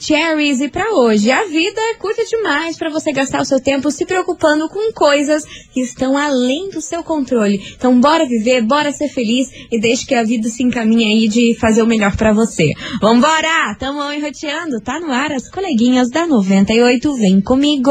Cherries 0.00 0.60
e 0.60 0.68
para 0.68 0.94
hoje. 0.94 1.30
A 1.30 1.44
vida 1.44 1.80
é 1.80 1.94
curta 1.94 2.24
demais 2.24 2.76
para 2.76 2.90
você 2.90 3.12
gastar 3.12 3.40
o 3.40 3.44
seu 3.44 3.60
tempo 3.60 3.90
se 3.90 4.04
preocupando 4.04 4.68
com 4.68 4.92
coisas 4.92 5.44
que 5.72 5.80
estão 5.80 6.16
além 6.16 6.70
do 6.70 6.80
seu 6.80 7.02
controle. 7.02 7.62
Então 7.76 8.00
bora 8.00 8.26
viver, 8.26 8.62
bora 8.62 8.92
ser 8.92 9.08
feliz 9.08 9.50
e 9.70 9.80
deixe 9.80 10.06
que 10.06 10.14
a 10.14 10.22
vida 10.22 10.48
se 10.48 10.62
encaminhe 10.62 11.04
aí 11.04 11.28
de 11.28 11.56
fazer 11.58 11.82
o 11.82 11.86
melhor 11.86 12.16
para 12.16 12.32
você. 12.32 12.72
Vambora! 13.00 13.74
Tamo 13.78 14.12
enroteando, 14.12 14.80
tá 14.80 15.00
no 15.00 15.10
ar 15.10 15.32
as 15.32 15.48
coleguinhas 15.48 16.10
da 16.10 16.26
98, 16.26 17.14
vem 17.14 17.40
comigo! 17.40 17.90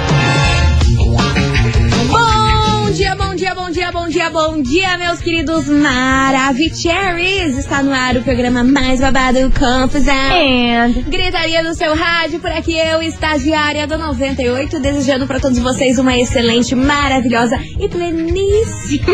Bom 4.01 4.07
dia, 4.07 4.29
bom 4.31 4.59
dia, 4.63 4.97
meus 4.97 5.19
queridos 5.19 5.67
Maravicheries! 5.67 7.55
Está 7.55 7.83
no 7.83 7.93
ar 7.93 8.17
o 8.17 8.23
programa 8.23 8.63
mais 8.63 8.99
babado 8.99 9.37
Confusão. 9.51 10.11
And... 10.11 11.03
Gritaria 11.07 11.61
no 11.61 11.75
seu 11.75 11.93
rádio, 11.93 12.39
por 12.39 12.49
aqui 12.49 12.75
eu, 12.75 13.03
estagiária 13.03 13.85
do 13.85 13.99
98, 13.99 14.79
desejando 14.79 15.27
para 15.27 15.39
todos 15.39 15.59
vocês 15.59 15.99
uma 15.99 16.17
excelente, 16.17 16.73
maravilhosa 16.73 17.59
e 17.79 17.87
pleníssima 17.87 19.05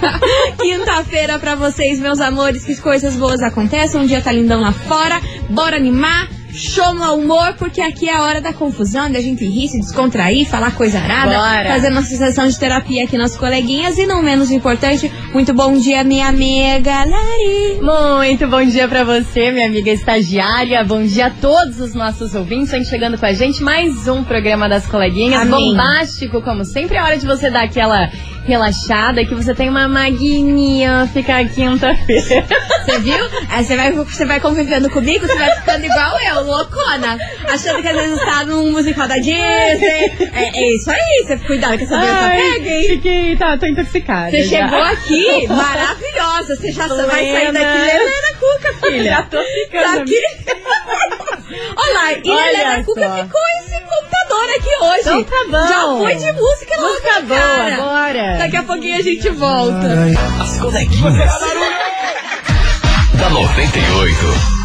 quinta-feira 0.58 1.38
para 1.38 1.54
vocês, 1.54 2.00
meus 2.00 2.18
amores. 2.18 2.64
Que 2.64 2.74
coisas 2.76 3.16
boas 3.16 3.42
aconteçam, 3.42 4.00
um 4.00 4.06
dia 4.06 4.22
tá 4.22 4.32
lindão 4.32 4.62
lá 4.62 4.72
fora, 4.72 5.20
bora 5.50 5.76
animar 5.76 6.39
show 6.52 6.94
no 6.94 7.14
humor, 7.14 7.54
porque 7.58 7.80
aqui 7.80 8.08
é 8.08 8.16
a 8.16 8.22
hora 8.22 8.40
da 8.40 8.52
confusão, 8.52 9.10
da 9.10 9.20
gente 9.20 9.44
rir, 9.44 9.68
se 9.68 9.78
descontrair, 9.78 10.48
falar 10.48 10.72
coisa 10.72 10.98
arada, 10.98 11.36
Bora. 11.36 11.68
fazer 11.68 11.90
nossa 11.90 12.14
sessão 12.14 12.46
de 12.48 12.58
terapia 12.58 13.04
aqui 13.04 13.16
nas 13.16 13.36
coleguinhas 13.36 13.98
e 13.98 14.06
não 14.06 14.22
menos 14.22 14.50
importante, 14.50 15.10
muito 15.32 15.54
bom 15.54 15.72
dia, 15.74 16.02
minha 16.04 16.28
amiga 16.28 17.04
Lari. 17.04 17.80
Muito 17.80 18.46
bom 18.48 18.64
dia 18.64 18.88
pra 18.88 19.04
você, 19.04 19.50
minha 19.50 19.66
amiga 19.66 19.90
estagiária. 19.90 20.82
Bom 20.84 21.02
dia 21.02 21.26
a 21.26 21.30
todos 21.30 21.80
os 21.80 21.94
nossos 21.94 22.34
ouvintes. 22.34 22.72
Estão 22.72 22.84
chegando 22.84 23.18
com 23.18 23.26
a 23.26 23.32
gente 23.32 23.62
mais 23.62 24.06
um 24.08 24.24
programa 24.24 24.68
das 24.68 24.86
coleguinhas. 24.86 25.42
Amém. 25.42 25.70
Bombástico, 25.70 26.42
como 26.42 26.64
sempre. 26.64 26.96
É 26.96 27.02
hora 27.02 27.18
de 27.18 27.26
você 27.26 27.50
dar 27.50 27.64
aquela 27.64 28.10
relaxada, 28.50 29.24
que 29.24 29.34
você 29.34 29.54
tem 29.54 29.68
uma 29.68 29.86
magnífica 29.86 31.44
quinta-feira. 31.54 32.44
Você 32.84 32.98
viu? 32.98 33.24
Aí 33.48 33.64
você 33.64 33.76
vai, 33.76 33.92
você 33.92 34.24
vai 34.24 34.40
convivendo 34.40 34.90
comigo, 34.90 35.26
você 35.26 35.36
vai 35.36 35.54
ficando 35.56 35.84
igual 35.84 36.18
eu, 36.20 36.42
loucona. 36.42 37.16
Achando 37.48 37.80
que 37.80 37.88
às 37.88 37.96
vezes 37.96 38.18
tá 38.18 38.44
num 38.44 38.72
musical 38.72 39.06
da 39.06 39.16
Disney. 39.16 40.12
É, 40.34 40.58
é 40.58 40.74
isso 40.74 40.90
aí, 40.90 41.24
você 41.24 41.36
cuidado 41.46 41.78
que 41.78 41.84
essa 41.84 41.96
doença 41.96 42.30
pega, 42.30 42.68
hein? 42.68 42.88
fiquei, 42.88 43.36
tá, 43.36 43.56
tô 43.56 43.66
intoxicada. 43.66 44.30
Você 44.30 44.42
já. 44.44 44.68
chegou 44.68 44.82
aqui 44.82 45.46
maravilhosa. 45.46 46.56
Você 46.56 46.72
já 46.72 46.88
vai 46.88 47.30
sair 47.30 47.52
daqui 47.52 47.90
Helena 47.90 48.34
Cuca, 48.40 48.86
filha. 48.86 49.10
Já 49.10 49.22
tô 49.22 49.42
ficando. 49.42 49.84
Tá 49.84 49.94
aqui. 50.02 50.20
Olha 51.76 51.94
lá, 51.94 52.12
e 52.12 52.28
Helena 52.28 52.84
Cuca 52.84 53.08
só. 53.08 53.22
ficou 53.22 53.49
computador 54.40 54.50
aqui 54.56 54.76
hoje. 54.82 55.00
Então 55.00 55.24
tá 55.24 55.44
bom. 55.50 55.68
Já 55.68 55.82
foi 55.98 56.14
de 56.16 56.32
música 56.40 56.80
Música 56.80 57.10
louca, 57.10 57.20
boa, 57.22 57.40
cara. 57.40 57.76
bora. 57.76 58.38
Daqui 58.38 58.56
a 58.56 58.62
pouquinho 58.62 58.96
a 58.98 59.02
gente 59.02 59.28
volta. 59.30 59.88
As 60.40 60.58
coleguinhas. 60.58 61.32
da 63.18 63.30
98. 63.30 64.59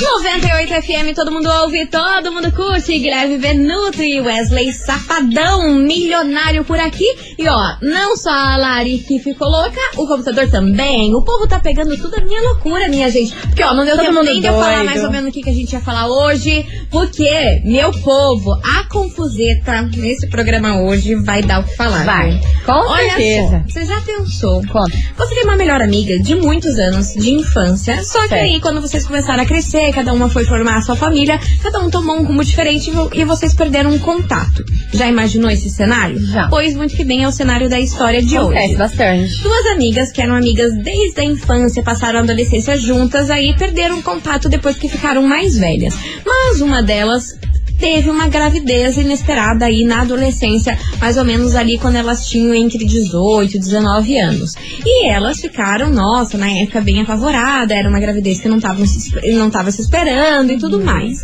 98 0.00 0.82
FM, 0.82 1.14
todo 1.14 1.32
mundo 1.32 1.48
ouve, 1.62 1.86
todo 1.86 2.30
mundo 2.32 2.52
curte. 2.52 2.98
Guilherme 2.98 3.36
Venutri, 3.36 4.20
Wesley 4.20 4.72
Safadão, 4.72 5.74
milionário 5.74 6.64
por 6.64 6.78
aqui. 6.78 7.04
E 7.36 7.48
ó, 7.48 7.76
não 7.82 8.16
só 8.16 8.30
a 8.30 8.56
Lari 8.56 8.98
que 8.98 9.18
ficou 9.18 9.48
louca, 9.48 9.80
o 9.96 10.06
computador 10.06 10.48
também. 10.50 11.14
O 11.14 11.22
povo 11.22 11.46
tá 11.46 11.58
pegando 11.58 11.96
tudo 11.96 12.16
a 12.16 12.20
minha 12.20 12.40
loucura, 12.42 12.88
minha 12.88 13.10
gente. 13.10 13.34
Porque 13.34 13.62
ó, 13.64 13.74
não 13.74 13.84
deu 13.84 13.96
Todo 13.96 14.06
tempo 14.06 14.22
nem 14.22 14.40
de 14.40 14.46
eu 14.46 14.52
falar 14.54 14.84
mais 14.84 15.02
ou 15.02 15.10
menos 15.10 15.30
o 15.30 15.32
que, 15.32 15.42
que 15.42 15.50
a 15.50 15.54
gente 15.54 15.72
ia 15.72 15.80
falar 15.80 16.06
hoje. 16.06 16.64
Porque, 16.90 17.60
meu 17.64 17.90
povo, 18.00 18.52
a 18.52 18.84
confuseta 18.88 19.82
nesse 19.96 20.28
programa 20.28 20.80
hoje 20.82 21.14
vai 21.16 21.42
dar 21.42 21.60
o 21.60 21.64
que 21.64 21.76
falar. 21.76 22.04
Vai, 22.04 22.40
com 22.64 22.72
Olha 22.72 23.14
certeza. 23.14 23.64
só, 23.66 23.72
você 23.72 23.84
já 23.84 24.00
pensou? 24.02 24.62
Conta. 24.68 24.96
Você 25.16 25.34
tem 25.34 25.44
uma 25.44 25.56
melhor 25.56 25.82
amiga 25.82 26.18
de 26.20 26.34
muitos 26.34 26.78
anos 26.78 27.12
de 27.14 27.30
infância, 27.32 28.02
só 28.04 28.22
que 28.22 28.28
Certo. 28.28 28.42
aí 28.42 28.60
quando 28.60 28.80
vocês 28.80 29.04
começaram 29.06 29.42
a 29.42 29.46
crescer, 29.46 29.87
cada 29.92 30.12
uma 30.12 30.28
foi 30.28 30.44
formar 30.44 30.78
a 30.78 30.82
sua 30.82 30.96
família, 30.96 31.38
cada 31.62 31.78
um 31.80 31.90
tomou 31.90 32.16
um 32.16 32.24
rumo 32.24 32.44
diferente 32.44 32.90
e 33.14 33.24
vocês 33.24 33.54
perderam 33.54 33.90
um 33.90 33.98
contato. 33.98 34.64
Já 34.92 35.06
imaginou 35.08 35.50
esse 35.50 35.68
cenário? 35.70 36.18
Já. 36.18 36.48
Pois 36.48 36.74
muito 36.74 36.94
que 36.96 37.04
bem 37.04 37.24
é 37.24 37.28
o 37.28 37.32
cenário 37.32 37.68
da 37.68 37.78
história 37.78 38.22
de 38.22 38.36
Acontece 38.36 38.68
hoje. 38.68 38.76
bastante. 38.76 39.42
Duas 39.42 39.66
amigas 39.66 40.12
que 40.12 40.22
eram 40.22 40.34
amigas 40.34 40.72
desde 40.82 41.20
a 41.20 41.24
infância, 41.24 41.82
passaram 41.82 42.20
a 42.20 42.22
adolescência 42.22 42.76
juntas, 42.76 43.30
aí 43.30 43.54
perderam 43.56 44.00
contato 44.02 44.48
depois 44.48 44.76
que 44.76 44.88
ficaram 44.88 45.22
mais 45.22 45.56
velhas. 45.58 45.94
Mas 46.24 46.60
uma 46.60 46.82
delas 46.82 47.38
teve 47.78 48.10
uma 48.10 48.26
gravidez 48.26 48.96
inesperada 48.96 49.66
aí 49.66 49.84
na 49.84 50.02
adolescência, 50.02 50.78
mais 51.00 51.16
ou 51.16 51.24
menos 51.24 51.54
ali 51.54 51.78
quando 51.78 51.96
elas 51.96 52.28
tinham 52.28 52.52
entre 52.54 52.84
18 52.84 53.56
e 53.56 53.58
19 53.58 54.18
anos. 54.18 54.54
E 54.84 55.08
elas 55.08 55.40
ficaram, 55.40 55.90
nossa, 55.90 56.36
na 56.36 56.50
época 56.50 56.80
bem 56.80 57.00
apavorada, 57.00 57.74
era 57.74 57.88
uma 57.88 58.00
gravidez 58.00 58.40
que 58.40 58.48
não 58.48 58.56
estavam 58.56 58.84
se, 58.86 59.10
não 59.32 59.48
tava 59.48 59.70
se 59.70 59.80
esperando 59.80 60.52
e 60.52 60.58
tudo 60.58 60.80
mais. 60.80 61.18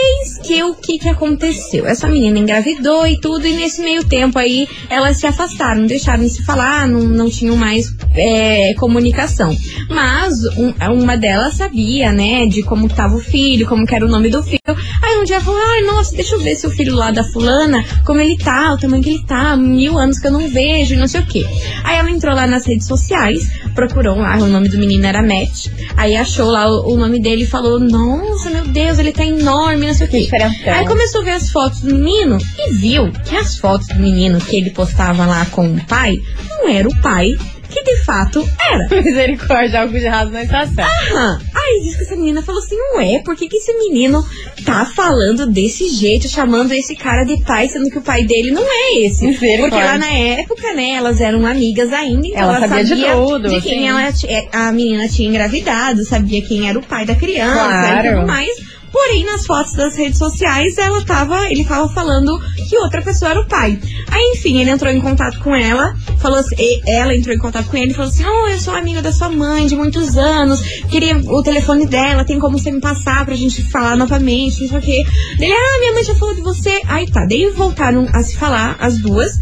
Eis 0.00 0.38
que 0.38 0.62
o 0.62 0.74
que 0.74 0.98
que 0.98 1.08
aconteceu? 1.08 1.86
Essa 1.86 2.06
menina 2.08 2.38
engravidou 2.38 3.06
e 3.06 3.18
tudo, 3.20 3.46
e 3.46 3.52
nesse 3.52 3.80
meio 3.82 4.04
tempo 4.04 4.38
aí 4.38 4.68
elas 4.88 5.16
se 5.18 5.26
afastaram, 5.26 5.86
deixaram 5.86 6.22
de 6.22 6.30
se 6.30 6.44
falar, 6.44 6.86
não, 6.86 7.00
não 7.00 7.28
tinham 7.30 7.56
mais 7.56 7.86
é, 8.14 8.74
comunicação. 8.74 9.56
Mas 9.88 10.44
um- 10.56 10.72
uma 10.92 11.16
delas 11.16 11.54
sabia, 11.54 12.12
né, 12.12 12.46
de 12.46 12.62
como 12.62 12.86
estava 12.86 13.16
o 13.16 13.20
filho, 13.20 13.66
como 13.66 13.84
era 13.90 14.04
o 14.04 14.08
nome 14.08 14.28
do 14.28 14.42
filho. 14.42 14.58
Aí 15.02 15.18
um 15.18 15.24
dia 15.24 15.40
falou, 15.40 15.58
ai, 15.60 15.80
nossa, 15.82 16.14
deixa 16.14 16.34
eu 16.34 16.40
ver 16.40 16.54
se 16.54 16.66
o 16.66 16.70
filho 16.70 16.94
lá 16.94 17.10
da 17.10 17.24
fulana, 17.24 17.82
como 18.04 18.20
ele 18.20 18.36
tá, 18.36 18.72
o 18.74 18.78
tamanho 18.78 19.02
que 19.02 19.10
ele 19.10 19.24
tá, 19.24 19.56
mil 19.56 19.98
anos 19.98 20.18
que 20.18 20.26
eu 20.26 20.32
não 20.32 20.46
vejo, 20.48 20.94
não 20.96 21.08
sei 21.08 21.20
o 21.20 21.26
quê. 21.26 21.44
Aí 21.84 21.96
ela 21.96 22.10
entrou 22.10 22.34
lá 22.34 22.46
nas 22.46 22.66
redes 22.66 22.86
sociais, 22.86 23.48
procurou 23.78 24.16
lá, 24.16 24.36
o 24.38 24.48
nome 24.48 24.68
do 24.68 24.76
menino 24.76 25.06
era 25.06 25.22
Matt. 25.22 25.68
Aí 25.96 26.16
achou 26.16 26.50
lá 26.50 26.68
o, 26.68 26.94
o 26.94 26.96
nome 26.96 27.20
dele 27.20 27.44
e 27.44 27.46
falou, 27.46 27.78
nossa, 27.78 28.50
meu 28.50 28.66
Deus, 28.66 28.98
ele 28.98 29.12
tá 29.12 29.24
enorme, 29.24 29.86
não 29.86 29.94
sei 29.94 30.08
o 30.08 30.10
quê. 30.10 30.28
Aí 30.66 30.84
começou 30.84 31.20
a 31.20 31.24
ver 31.24 31.30
as 31.30 31.48
fotos 31.50 31.82
do 31.82 31.94
menino 31.94 32.38
e 32.58 32.74
viu 32.74 33.12
que 33.24 33.36
as 33.36 33.56
fotos 33.56 33.86
do 33.86 33.94
menino 34.00 34.40
que 34.40 34.56
ele 34.56 34.70
postava 34.70 35.24
lá 35.24 35.46
com 35.46 35.72
o 35.72 35.86
pai 35.86 36.16
não 36.50 36.68
era 36.68 36.88
o 36.88 37.00
pai 37.00 37.28
que 37.70 37.84
de 37.84 38.02
fato 38.02 38.48
era. 38.60 38.88
Misericórdia, 39.00 39.82
algo 39.82 39.96
de 39.96 40.04
errado 40.04 40.30
não 40.32 40.40
está 40.40 40.66
certo. 40.66 41.14
Aham. 41.14 41.38
Aí 41.68 41.80
diz 41.82 41.96
que 41.96 42.02
essa 42.02 42.16
menina 42.16 42.42
falou 42.42 42.60
assim, 42.62 42.76
ué, 42.96 43.20
por 43.24 43.36
que, 43.36 43.46
que 43.48 43.56
esse 43.56 43.72
menino 43.74 44.24
tá 44.64 44.84
falando 44.86 45.46
desse 45.46 45.88
jeito, 45.88 46.28
chamando 46.28 46.72
esse 46.72 46.94
cara 46.96 47.24
de 47.24 47.42
pai, 47.44 47.68
sendo 47.68 47.90
que 47.90 47.98
o 47.98 48.02
pai 48.02 48.24
dele 48.24 48.50
não 48.50 48.62
é 48.64 49.04
esse? 49.06 49.26
Porque 49.68 49.76
lá 49.84 49.98
na 49.98 50.10
época, 50.10 50.72
né, 50.74 50.92
elas 50.92 51.20
eram 51.20 51.44
amigas 51.46 51.92
ainda, 51.92 52.26
então 52.26 52.40
Ela 52.40 52.56
ela, 52.56 52.68
sabia 52.68 52.84
de 52.84 53.04
tudo, 53.12 53.48
de 53.48 53.60
quem 53.60 53.88
ela, 53.88 54.02
é, 54.02 54.48
a 54.52 54.72
menina 54.72 55.08
tinha 55.08 55.28
engravidado, 55.28 56.04
sabia 56.04 56.40
quem 56.42 56.68
era 56.68 56.78
o 56.78 56.82
pai 56.82 57.04
da 57.04 57.14
criança 57.14 57.54
Claro. 57.54 58.06
e 58.06 58.14
tudo 58.14 58.26
mais. 58.26 58.67
Porém, 58.92 59.24
nas 59.24 59.46
fotos 59.46 59.72
das 59.74 59.96
redes 59.96 60.18
sociais, 60.18 60.78
ela 60.78 61.04
tava, 61.04 61.50
ele 61.50 61.64
tava 61.64 61.88
falando 61.92 62.38
que 62.68 62.76
outra 62.78 63.02
pessoa 63.02 63.30
era 63.30 63.40
o 63.40 63.46
pai. 63.46 63.78
Aí, 64.10 64.32
enfim, 64.34 64.58
ele 64.58 64.70
entrou 64.70 64.92
em 64.92 65.00
contato 65.00 65.38
com 65.40 65.54
ela, 65.54 65.94
falou 66.18 66.38
assim, 66.38 66.56
ela 66.86 67.14
entrou 67.14 67.34
em 67.34 67.38
contato 67.38 67.68
com 67.68 67.76
ele 67.76 67.92
e 67.92 67.94
falou 67.94 68.10
assim: 68.10 68.24
Oh, 68.24 68.48
eu 68.48 68.58
sou 68.58 68.74
amiga 68.74 69.02
da 69.02 69.12
sua 69.12 69.28
mãe 69.28 69.66
de 69.66 69.76
muitos 69.76 70.16
anos, 70.16 70.60
queria 70.88 71.16
o 71.16 71.42
telefone 71.42 71.86
dela, 71.86 72.24
tem 72.24 72.38
como 72.38 72.58
você 72.58 72.70
me 72.70 72.80
passar 72.80 73.24
pra 73.24 73.34
gente 73.34 73.62
falar 73.70 73.96
novamente, 73.96 74.62
não 74.62 74.68
sei 74.68 74.78
o 74.78 74.82
quê. 74.82 75.04
Ele, 75.38 75.52
ah, 75.52 75.78
minha 75.80 75.92
mãe 75.92 76.04
já 76.04 76.14
falou 76.14 76.34
de 76.34 76.40
você. 76.40 76.80
Aí 76.86 77.10
tá, 77.10 77.26
daí 77.26 77.50
voltaram 77.50 78.06
a 78.12 78.22
se 78.22 78.36
falar, 78.36 78.76
as 78.78 78.98
duas. 78.98 79.32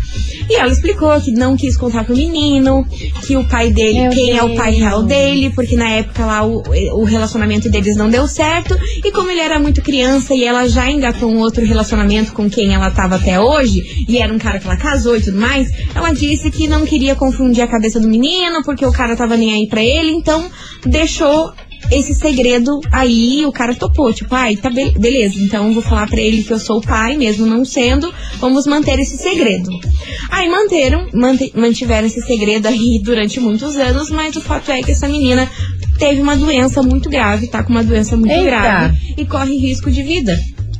E 0.49 0.55
ela 0.55 0.71
explicou 0.71 1.21
que 1.21 1.33
não 1.33 1.57
quis 1.57 1.77
contar 1.77 2.05
pro 2.05 2.17
menino, 2.17 2.87
que 3.27 3.37
o 3.37 3.45
pai 3.49 3.71
dele, 3.71 4.03
Meu 4.03 4.11
quem 4.11 4.37
é 4.37 4.43
o 4.43 4.55
pai 4.55 4.71
Deus. 4.71 4.83
real 4.83 5.03
dele, 5.03 5.51
porque 5.51 5.77
na 5.77 5.89
época 5.91 6.25
lá 6.25 6.45
o, 6.47 6.63
o 6.95 7.05
relacionamento 7.05 7.69
deles 7.69 7.97
não 7.97 8.09
deu 8.09 8.27
certo. 8.29 8.77
E 9.05 9.11
como 9.11 9.31
ele 9.31 9.41
era 9.41 9.59
muito 9.59 9.83
criança 9.83 10.35
e 10.35 10.45
ela 10.45 10.69
já 10.69 10.91
engatou 10.91 11.31
um 11.31 11.39
outro 11.39 11.65
relacionamento 11.65 12.33
com 12.33 12.49
quem 12.49 12.75
ela 12.75 12.91
tava 12.91 13.17
até 13.17 13.41
hoje, 13.41 14.05
e 14.09 14.19
era 14.19 14.33
um 14.33 14.39
cara 14.39 14.59
que 14.59 14.67
ela 14.67 14.77
casou 14.77 15.17
e 15.17 15.21
tudo 15.21 15.39
mais, 15.39 15.69
ela 15.95 16.13
disse 16.13 16.51
que 16.51 16.67
não 16.69 16.87
queria 16.87 17.15
confundir 17.15 17.63
a 17.63 17.69
cabeça 17.69 17.99
do 17.99 18.09
menino, 18.09 18.63
porque 18.65 18.85
o 18.87 18.93
cara 18.93 19.17
tava 19.17 19.37
nem 19.37 19.53
aí 19.55 19.67
pra 19.69 19.83
ele, 19.83 20.11
então 20.13 20.49
deixou 20.85 21.53
esse 21.91 22.15
segredo 22.15 22.81
aí, 22.91 23.45
o 23.47 23.53
cara 23.53 23.75
topou, 23.75 24.13
tipo, 24.13 24.35
ai, 24.35 24.57
tá 24.57 24.69
be 24.71 24.91
beleza, 24.99 25.41
então 25.41 25.73
vou 25.73 25.83
falar 25.83 26.09
para 26.09 26.21
ele 26.21 26.43
que 26.43 26.53
eu 26.53 26.59
sou 26.59 26.79
o 26.79 26.83
pai, 26.83 27.17
mesmo 27.17 27.47
não 27.47 27.65
sendo, 27.65 28.13
vamos 28.39 28.67
manter 28.67 28.99
esse 28.99 29.17
segredo. 29.17 29.71
Aí 30.31 30.49
manteram, 30.49 31.07
mantiveram 31.55 32.07
esse 32.07 32.21
segredo 32.23 32.67
aí 32.67 33.01
durante 33.05 33.39
muitos 33.41 33.77
anos, 33.77 34.11
mas 34.11 34.35
o 34.37 34.41
fato 34.41 34.71
é 34.71 34.83
que 34.83 34.91
essa 34.91 35.09
menina 35.09 35.49
teve 35.99 36.21
uma 36.21 36.37
doença 36.37 36.83
muito 36.83 37.09
grave, 37.09 37.47
tá 37.47 37.63
com 37.63 37.71
uma 37.71 37.85
doença 37.85 38.17
muito 38.17 38.33
Eita. 38.33 38.45
grave 38.45 39.15
e 39.17 39.25
corre 39.25 39.57
risco 39.57 39.91
de 39.91 40.03
vida. 40.03 40.37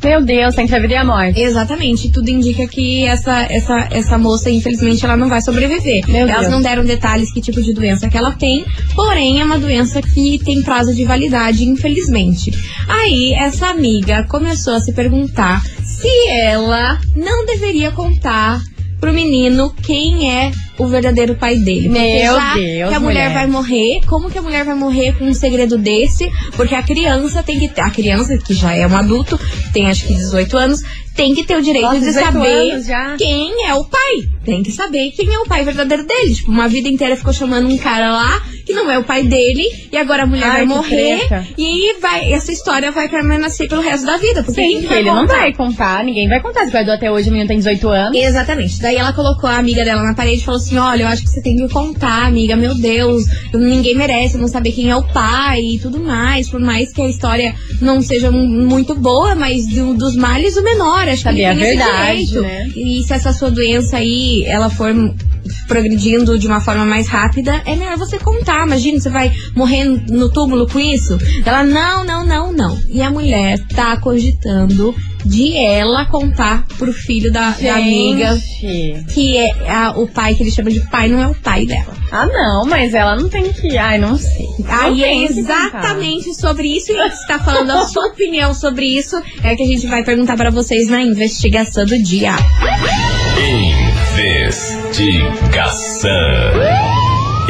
Meu 0.07 0.23
Deus, 0.23 0.57
entre 0.57 0.77
a 0.77 0.79
vida 0.79 0.95
e 0.95 0.97
a 0.97 1.05
morte. 1.05 1.41
Exatamente, 1.41 2.13
tudo 2.13 2.31
indica 2.31 2.65
que 2.69 3.05
essa, 3.05 3.43
essa, 3.51 3.89
essa 3.91 4.17
moça, 4.17 4.49
infelizmente, 4.49 5.05
ela 5.05 5.17
não 5.17 5.29
vai 5.29 5.43
sobreviver. 5.43 6.09
Meu 6.09 6.29
Elas 6.29 6.43
Deus. 6.43 6.53
não 6.53 6.63
deram 6.63 6.85
detalhes 6.85 7.33
que 7.33 7.41
tipo 7.41 7.61
de 7.61 7.75
doença 7.75 8.09
que 8.09 8.17
ela 8.17 8.31
tem, 8.31 8.65
porém 8.95 9.41
é 9.41 9.45
uma 9.45 9.59
doença 9.59 10.01
que 10.01 10.39
tem 10.45 10.63
prazo 10.63 10.95
de 10.95 11.05
validade, 11.05 11.65
infelizmente. 11.65 12.53
Aí, 12.87 13.35
essa 13.35 13.67
amiga 13.67 14.23
começou 14.29 14.75
a 14.75 14.81
se 14.81 14.93
perguntar 14.93 15.65
se 15.83 16.29
ela 16.29 17.01
não 17.17 17.45
deveria 17.45 17.91
contar 17.91 18.63
pro 19.01 19.13
menino 19.13 19.75
quem 19.83 20.31
é 20.31 20.53
o 20.79 20.87
verdadeiro 20.87 21.35
pai 21.35 21.57
dele. 21.57 21.89
Porque 21.89 22.03
Meu 22.03 22.35
já 22.35 22.55
Deus, 22.55 22.89
que 22.89 22.95
a 22.95 23.01
mulher, 23.01 23.29
mulher. 23.29 23.33
vai 23.33 23.47
morrer, 23.47 24.01
como 24.07 24.31
que 24.31 24.39
a 24.39 24.43
mulher 24.43 24.65
vai 24.65 24.75
morrer 24.75 25.13
com 25.19 25.25
um 25.25 25.35
segredo 25.35 25.79
desse? 25.79 26.31
Porque 26.57 26.75
a 26.75 26.83
criança 26.83 27.43
tem 27.43 27.59
que 27.59 27.69
ter, 27.69 27.81
a 27.81 27.91
criança 27.91 28.37
que 28.39 28.55
já 28.55 28.75
é 28.75 28.87
um 28.87 28.97
adulto, 28.97 29.39
tem 29.73 29.89
acho 29.89 30.07
que 30.07 30.15
18 30.15 30.57
anos, 30.57 30.81
tem 31.15 31.35
que 31.35 31.45
ter 31.45 31.57
o 31.57 31.63
direito 31.63 31.85
Nossa, 31.85 31.99
de 31.99 32.05
18 32.07 32.25
saber 32.25 33.17
quem 33.17 33.67
é 33.67 33.75
o 33.75 33.85
pai. 33.85 34.29
Tem 34.45 34.63
que 34.63 34.71
saber 34.71 35.11
quem 35.13 35.33
é 35.33 35.39
o 35.39 35.47
pai 35.47 35.65
verdadeiro 35.65 36.07
dele. 36.07 36.35
Tipo, 36.35 36.51
uma 36.51 36.69
vida 36.69 36.89
inteira 36.89 37.17
ficou 37.17 37.33
chamando 37.33 37.69
um 37.69 37.79
cara 37.79 38.13
lá 38.13 38.43
que 38.67 38.73
não 38.75 38.91
é 38.91 38.99
o 38.99 39.05
pai 39.05 39.23
dele 39.23 39.63
e 39.93 39.97
agora 39.97 40.25
a 40.25 40.27
mulher 40.27 40.45
Ai, 40.45 40.57
vai 40.59 40.67
morrer 40.67 41.19
treta. 41.29 41.47
e 41.57 41.95
vai 42.01 42.33
essa 42.33 42.51
história 42.53 42.91
vai 42.91 43.09
permanecer 43.09 43.69
pelo 43.69 43.81
resto 43.81 44.05
da 44.05 44.17
vida. 44.17 44.43
Porque 44.43 44.61
Sim, 44.61 44.87
ele 44.91 45.09
não 45.11 45.21
contar? 45.23 45.37
vai 45.39 45.53
contar, 45.55 46.05
ninguém 46.05 46.29
vai 46.29 46.41
contar. 46.43 46.67
Se 46.67 46.73
guardou 46.73 46.93
até 46.95 47.11
hoje, 47.11 47.29
o 47.29 47.33
menino 47.33 47.47
tem 47.49 47.59
18 47.59 47.89
anos. 47.89 48.19
Exatamente. 48.19 48.81
Daí 48.83 48.97
ela 48.97 49.13
colocou 49.13 49.49
a 49.49 49.57
amiga 49.59 49.85
dela 49.85 50.03
na 50.03 50.15
parede 50.15 50.43
e 50.43 50.45
falou 50.45 50.59
assim: 50.61 50.77
Olha, 50.77 51.05
eu 51.05 51.09
acho 51.09 51.23
que 51.23 51.29
você 51.31 51.41
tem 51.41 51.57
que 51.57 51.69
contar, 51.69 52.27
amiga. 52.27 52.57
Meu 52.57 52.75
Deus, 52.75 53.25
ninguém 53.55 53.95
merece 53.97 54.37
não 54.37 54.49
saber 54.49 54.73
quem 54.73 54.91
é 54.91 54.97
o 54.97 55.03
pai 55.05 55.61
e 55.61 55.79
tudo 55.79 56.01
mais. 56.01 56.49
Por 56.51 56.59
mais 56.61 56.93
que 56.93 57.01
a 57.01 57.09
história 57.09 57.55
não 57.81 58.01
seja 58.03 58.31
mu- 58.31 58.47
muito 58.47 58.95
boa, 58.97 59.35
mas 59.37 59.67
do- 59.69 59.95
dos 59.95 60.17
males 60.17 60.57
o 60.57 60.63
menor. 60.63 61.09
Acho 61.09 61.23
que 61.23 61.29
ele 61.29 61.45
a 61.45 61.55
tem 61.55 61.63
esse 61.63 61.77
verdade, 61.77 62.41
né? 62.41 62.69
E 62.75 63.03
se 63.05 63.13
essa 63.13 63.33
sua 63.33 63.51
doença 63.51 63.99
aí, 63.99 64.43
ela 64.47 64.69
for 64.69 64.93
progredindo 65.69 66.39
de 66.39 66.47
uma 66.47 66.61
forma 66.61 66.85
mais 66.85 67.09
rápida, 67.09 67.63
é 67.67 67.75
melhor 67.77 67.97
você 67.97 68.19
contar. 68.19 68.67
Imagina, 68.67 68.99
você 69.01 69.09
vai 69.11 69.33
morrer 69.55 69.85
no 69.85 70.31
túmulo 70.31 70.67
com 70.67 70.79
isso? 70.79 71.17
Ela, 71.45 71.65
não, 71.65 72.05
não, 72.05 72.25
não, 72.25 72.53
não. 72.53 72.79
E 72.89 73.01
a 73.03 73.11
mulher 73.11 73.59
tá 73.75 73.97
cogitando 73.99 74.95
de 75.25 75.57
ela 75.57 76.05
contar 76.07 76.65
pro 76.79 76.93
filho 76.93 77.33
da, 77.33 77.51
da 77.51 77.57
amiga 77.75 78.35
que 79.13 79.37
é 79.37 79.69
a- 79.69 79.93
o 79.97 80.07
pai 80.07 80.35
que 80.37 80.43
ele 80.45 80.53
chama 80.53 80.71
de 80.71 80.79
pai 80.89 81.09
não 81.09 81.21
é 81.21 81.27
o 81.27 81.35
pai 81.35 81.67
dela. 81.67 81.93
Ah, 82.13 82.27
não, 82.27 82.65
mas 82.67 82.95
ela 82.95 83.17
não 83.17 83.29
tem 83.29 83.53
que. 83.53 83.77
Ai, 83.77 83.99
não 83.99 84.17
sei. 84.17 84.47
Aí 84.69 85.03
é 85.03 85.25
exatamente 85.25 86.33
sobre 86.35 86.69
isso 86.77 86.93
e 86.93 86.95
você 86.95 87.15
está 87.15 87.41
falando 87.41 87.71
a 87.73 87.85
sua 87.87 88.07
opinião 88.07 88.55
sobre 88.55 88.87
isso 88.87 89.17
é 89.43 89.57
que 89.57 89.63
a 89.65 89.67
gente 89.67 89.87
vai 89.89 90.05
perguntar 90.05 90.37
para 90.37 90.51
vocês 90.51 90.89
na 90.89 91.03
investigação 91.03 91.85
do 91.85 92.01
dia. 92.01 92.33
Investigação. 94.19 96.11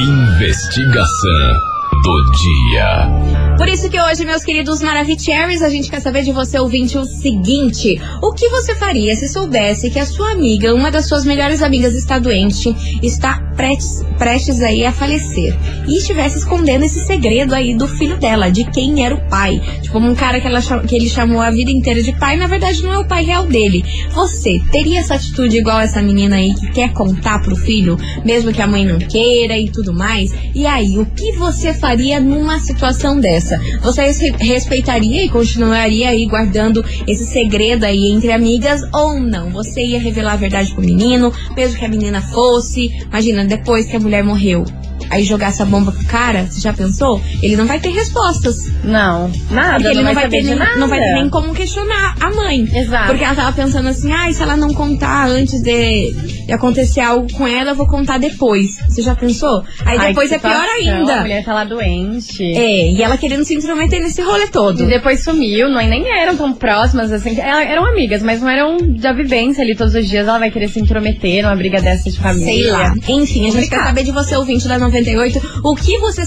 Investigação 0.01 1.77
do 2.03 2.31
dia. 2.33 3.57
Por 3.57 3.69
isso 3.69 3.89
que 3.89 4.01
hoje, 4.01 4.25
meus 4.25 4.43
queridos 4.43 4.83
Maravicheries, 4.83 5.63
a 5.63 5.69
gente 5.69 5.89
quer 5.89 6.01
saber 6.01 6.25
de 6.25 6.33
você, 6.33 6.59
ouvinte, 6.59 6.99
o 6.99 7.05
seguinte: 7.05 8.01
o 8.21 8.33
que 8.33 8.49
você 8.49 8.75
faria 8.75 9.15
se 9.15 9.29
soubesse 9.29 9.91
que 9.91 10.01
a 10.01 10.07
sua 10.07 10.33
amiga, 10.33 10.75
uma 10.75 10.91
das 10.91 11.07
suas 11.07 11.25
melhores 11.25 11.63
amigas, 11.63 11.95
está 11.95 12.19
doente, 12.19 12.75
está 13.01 13.46
prestes, 13.57 14.03
prestes 14.19 14.61
aí 14.61 14.85
a 14.85 14.93
falecer 14.93 15.57
e 15.89 15.99
estivesse 15.99 16.39
escondendo 16.39 16.85
esse 16.85 17.01
segredo 17.07 17.55
aí 17.55 17.75
do 17.75 17.89
filho 17.89 18.17
dela, 18.19 18.51
de 18.51 18.65
quem 18.71 19.05
era 19.05 19.15
o 19.15 19.29
pai? 19.29 19.61
Tipo, 19.83 19.99
um 19.99 20.15
cara 20.15 20.41
que, 20.41 20.47
ela, 20.47 20.61
que 20.61 20.95
ele 20.95 21.09
chamou 21.09 21.41
a 21.41 21.51
vida 21.51 21.71
inteira 21.71 22.03
de 22.03 22.13
pai, 22.13 22.37
na 22.37 22.47
verdade 22.47 22.83
não 22.83 22.93
é 22.93 22.99
o 22.99 23.07
pai 23.07 23.25
real 23.25 23.47
dele. 23.47 23.85
Você 24.13 24.61
teria 24.71 25.01
essa 25.01 25.15
atitude 25.15 25.57
igual 25.57 25.81
essa 25.81 26.03
menina 26.03 26.37
aí 26.37 26.55
que 26.55 26.71
quer 26.73 26.93
contar 26.93 27.41
pro 27.41 27.57
filho, 27.57 27.97
mesmo 28.25 28.53
que 28.53 28.61
a 28.63 28.67
mãe 28.67 28.85
não 28.85 28.99
queira 28.99 29.57
e 29.59 29.71
tudo 29.71 29.93
mais? 29.95 30.31
E 30.55 30.67
aí, 30.67 30.99
o 30.99 31.07
que 31.07 31.33
você 31.33 31.73
faria 31.73 32.21
numa 32.21 32.59
situação 32.59 33.19
dessa? 33.19 33.59
Você 33.83 34.03
res- 34.03 34.19
respeitaria 34.39 35.25
e 35.25 35.29
continuaria 35.29 36.11
aí 36.11 36.27
guardando 36.27 36.85
esse 37.07 37.25
segredo 37.27 37.85
aí 37.85 38.11
entre 38.11 38.33
amigas 38.33 38.81
ou 38.93 39.21
não? 39.21 39.51
Você 39.51 39.85
ia 39.85 40.01
revelar 40.01 40.33
a 40.35 40.37
verdade 40.37 40.73
pro 40.73 40.83
menino, 40.85 41.33
mesmo 41.57 41.79
que 41.79 41.85
a 41.85 41.89
menina 41.89 42.21
fosse, 42.21 42.89
imagina, 43.09 43.46
depois 43.47 43.87
que 43.87 43.97
a 43.97 44.01
mulher 44.01 44.23
morreu. 44.23 44.65
Aí 45.09 45.23
jogar 45.25 45.49
essa 45.49 45.65
bomba 45.65 45.93
pro 45.93 46.05
cara, 46.05 46.47
você 46.47 46.61
já 46.61 46.73
pensou? 46.73 47.21
Ele 47.41 47.57
não 47.57 47.67
vai 47.67 47.79
ter 47.79 47.91
respostas. 47.91 48.57
Não, 48.83 49.31
nada. 49.51 49.75
Porque 49.77 49.89
ele 49.89 50.03
não 50.03 50.15
vai, 50.15 50.29
ter 50.29 50.43
nem, 50.43 50.57
nada. 50.57 50.77
não 50.77 50.89
vai 50.89 50.99
ter 50.99 51.13
nem 51.15 51.31
como 51.31 51.55
questionar 51.55 52.17
a 52.21 52.31
mãe. 52.31 52.69
Exato. 52.75 53.07
Porque 53.09 53.23
ela 53.23 53.35
tava 53.35 53.53
pensando 53.53 53.89
assim, 53.89 54.11
ai, 54.13 54.33
se 54.33 54.43
ela 54.43 54.57
não 54.57 54.75
contar 54.75 55.29
antes 55.29 55.61
de, 55.61 56.15
de 56.47 56.53
acontecer 56.53 57.01
algo 57.01 57.27
com 57.33 57.47
ela, 57.47 57.71
eu 57.73 57.75
vou 57.75 57.87
contar 57.87 58.19
depois. 58.19 58.77
Você 58.89 59.03
já 59.03 59.15
pensou? 59.15 59.63
Aí 59.85 59.99
Ai, 59.99 60.09
depois 60.09 60.29
que 60.29 60.37
é 60.37 60.39
pior 60.39 60.53
situação, 60.53 60.93
A 60.93 60.99
ainda. 60.99 61.21
mulher 61.21 61.45
tá 61.45 61.53
lá 61.55 61.65
doente. 61.65 62.43
É, 62.43 62.91
e 62.93 63.03
ela 63.03 63.17
querendo 63.17 63.45
se 63.45 63.55
intrometer 63.55 64.01
nesse 64.01 64.23
rolê 64.23 64.47
todo. 64.49 64.83
E 64.83 64.87
depois 64.87 65.23
sumiu, 65.25 65.69
não, 65.69 65.77
nem 65.87 66.07
eram 66.09 66.37
tão 66.37 66.53
próximas, 66.53 67.13
assim. 67.13 67.39
Ela- 67.39 67.65
Eram 67.65 67.85
amigas, 67.85 68.23
mas 68.23 68.41
não 68.41 68.49
eram 68.49 68.77
da 69.01 69.13
vivência 69.13 69.63
ali 69.65 69.75
todos 69.75 69.95
os 69.95 70.09
dias. 70.09 70.27
Ela 70.29 70.39
vai 70.39 70.51
querer 70.51 70.69
se 70.69 70.79
intrometer 70.81 71.43
numa 71.43 71.57
briga 71.57 71.81
dessa 71.81 72.09
de 72.11 72.17
família. 72.19 72.47
Sei 72.47 72.71
lá. 72.71 72.95
Enfim, 73.09 73.49
a 73.49 73.51
gente 73.51 73.69
quer 73.69 73.83
saber 73.83 74.05
de 74.05 74.13
você, 74.13 74.37
ouvinte 74.37 74.69
da 74.69 74.79
98, 74.79 75.41
o 75.65 75.75
que 75.75 75.99
você 75.99 76.23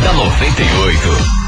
da 0.02 0.12
98. 0.14 1.39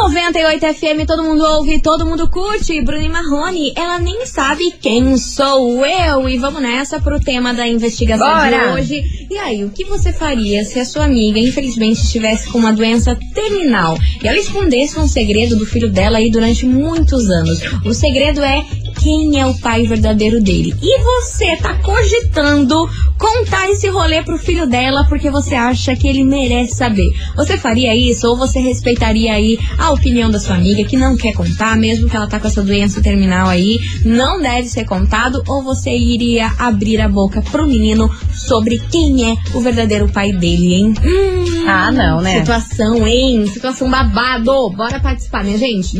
98 0.00 0.74
FM, 0.74 1.06
todo 1.06 1.24
mundo 1.24 1.42
ouve, 1.42 1.82
todo 1.82 2.06
mundo 2.06 2.28
curte. 2.30 2.80
Bruno 2.82 3.02
e 3.02 3.08
Marrone, 3.08 3.72
ela 3.76 3.98
nem 3.98 4.24
sabe 4.26 4.70
quem 4.80 5.18
sou 5.18 5.84
eu. 5.84 6.28
E 6.28 6.38
vamos 6.38 6.62
nessa 6.62 7.00
pro 7.00 7.18
tema 7.18 7.52
da 7.52 7.66
investigação 7.66 8.26
Bora. 8.26 8.48
de 8.48 8.80
hoje. 8.80 9.26
E 9.28 9.36
aí, 9.36 9.64
o 9.64 9.70
que 9.70 9.84
você 9.84 10.12
faria 10.12 10.64
se 10.64 10.78
a 10.78 10.84
sua 10.84 11.04
amiga, 11.04 11.40
infelizmente, 11.40 12.00
estivesse 12.00 12.48
com 12.48 12.58
uma 12.58 12.72
doença 12.72 13.18
terminal 13.34 13.98
e 14.22 14.28
ela 14.28 14.38
escondesse 14.38 14.98
um 14.98 15.08
segredo 15.08 15.56
do 15.56 15.66
filho 15.66 15.90
dela 15.90 16.18
aí 16.18 16.30
durante 16.30 16.64
muitos 16.64 17.28
anos? 17.28 17.60
O 17.84 17.92
segredo 17.92 18.40
é 18.40 18.64
quem 18.98 19.40
é 19.40 19.46
o 19.46 19.58
pai 19.58 19.84
verdadeiro 19.86 20.42
dele. 20.42 20.74
E 20.82 20.98
você 21.02 21.56
tá 21.56 21.74
cogitando 21.74 22.74
contar 23.18 23.68
esse 23.70 23.88
rolê 23.88 24.22
pro 24.22 24.38
filho 24.38 24.66
dela 24.66 25.04
porque 25.08 25.30
você 25.30 25.54
acha 25.54 25.94
que 25.96 26.06
ele 26.06 26.24
merece 26.24 26.76
saber. 26.76 27.08
Você 27.36 27.56
faria 27.56 27.94
isso 27.94 28.28
ou 28.28 28.36
você 28.36 28.60
respeitaria 28.60 29.32
aí 29.32 29.58
a 29.78 29.90
opinião 29.90 30.30
da 30.30 30.38
sua 30.38 30.56
amiga 30.56 30.84
que 30.84 30.96
não 30.96 31.16
quer 31.16 31.32
contar, 31.32 31.76
mesmo 31.76 32.08
que 32.08 32.16
ela 32.16 32.28
tá 32.28 32.38
com 32.38 32.46
essa 32.46 32.62
doença 32.62 33.02
terminal 33.02 33.48
aí, 33.48 33.78
não 34.04 34.40
deve 34.40 34.68
ser 34.68 34.84
contado 34.84 35.42
ou 35.48 35.62
você 35.62 35.90
iria 35.90 36.52
abrir 36.58 37.00
a 37.00 37.08
boca 37.08 37.42
pro 37.42 37.66
menino 37.66 38.08
sobre 38.32 38.78
quem 38.90 39.32
é 39.32 39.36
o 39.54 39.60
verdadeiro 39.60 40.08
pai 40.08 40.32
dele, 40.32 40.74
hein? 40.74 40.94
Hum, 41.04 41.64
Ah, 41.66 41.90
não, 41.92 42.20
né? 42.20 42.38
Situação, 42.38 43.06
hein? 43.06 43.46
Situação 43.46 43.90
babado. 43.90 44.70
Bora 44.70 45.00
participar, 45.00 45.44
minha 45.44 45.58
gente. 45.58 45.98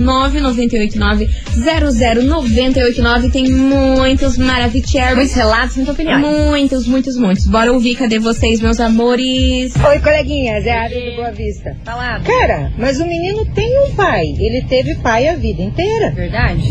998900989 2.92 3.32
tem 3.32 3.50
muitos 3.50 4.38
maravilhosos. 4.38 5.14
Muitos 5.14 5.34
relatos, 5.34 5.76
muita 5.76 5.92
opinião. 5.92 6.20
Muitos, 6.20 6.86
muitos, 6.86 7.16
muitos. 7.16 7.46
Bora 7.46 7.72
ouvir, 7.72 7.96
cadê 7.96 8.18
vocês, 8.18 8.60
meus 8.60 8.80
amores? 8.80 9.74
Oi, 9.76 9.98
coleguinhas, 10.00 10.64
é 10.66 10.72
a 10.72 10.82
Ari 10.82 11.10
do 11.10 11.16
Boa 11.16 11.32
Vista. 11.32 11.76
Falado. 11.84 12.24
Cara, 12.24 12.72
mas 12.78 13.00
o 13.00 13.06
menino 13.06 13.44
tem 13.54 13.78
um 13.86 13.94
pai. 13.94 14.24
Ele 14.38 14.62
teve 14.68 14.94
pai 14.96 15.28
a 15.28 15.34
vida 15.34 15.62
inteira. 15.62 16.10
Verdade? 16.12 16.62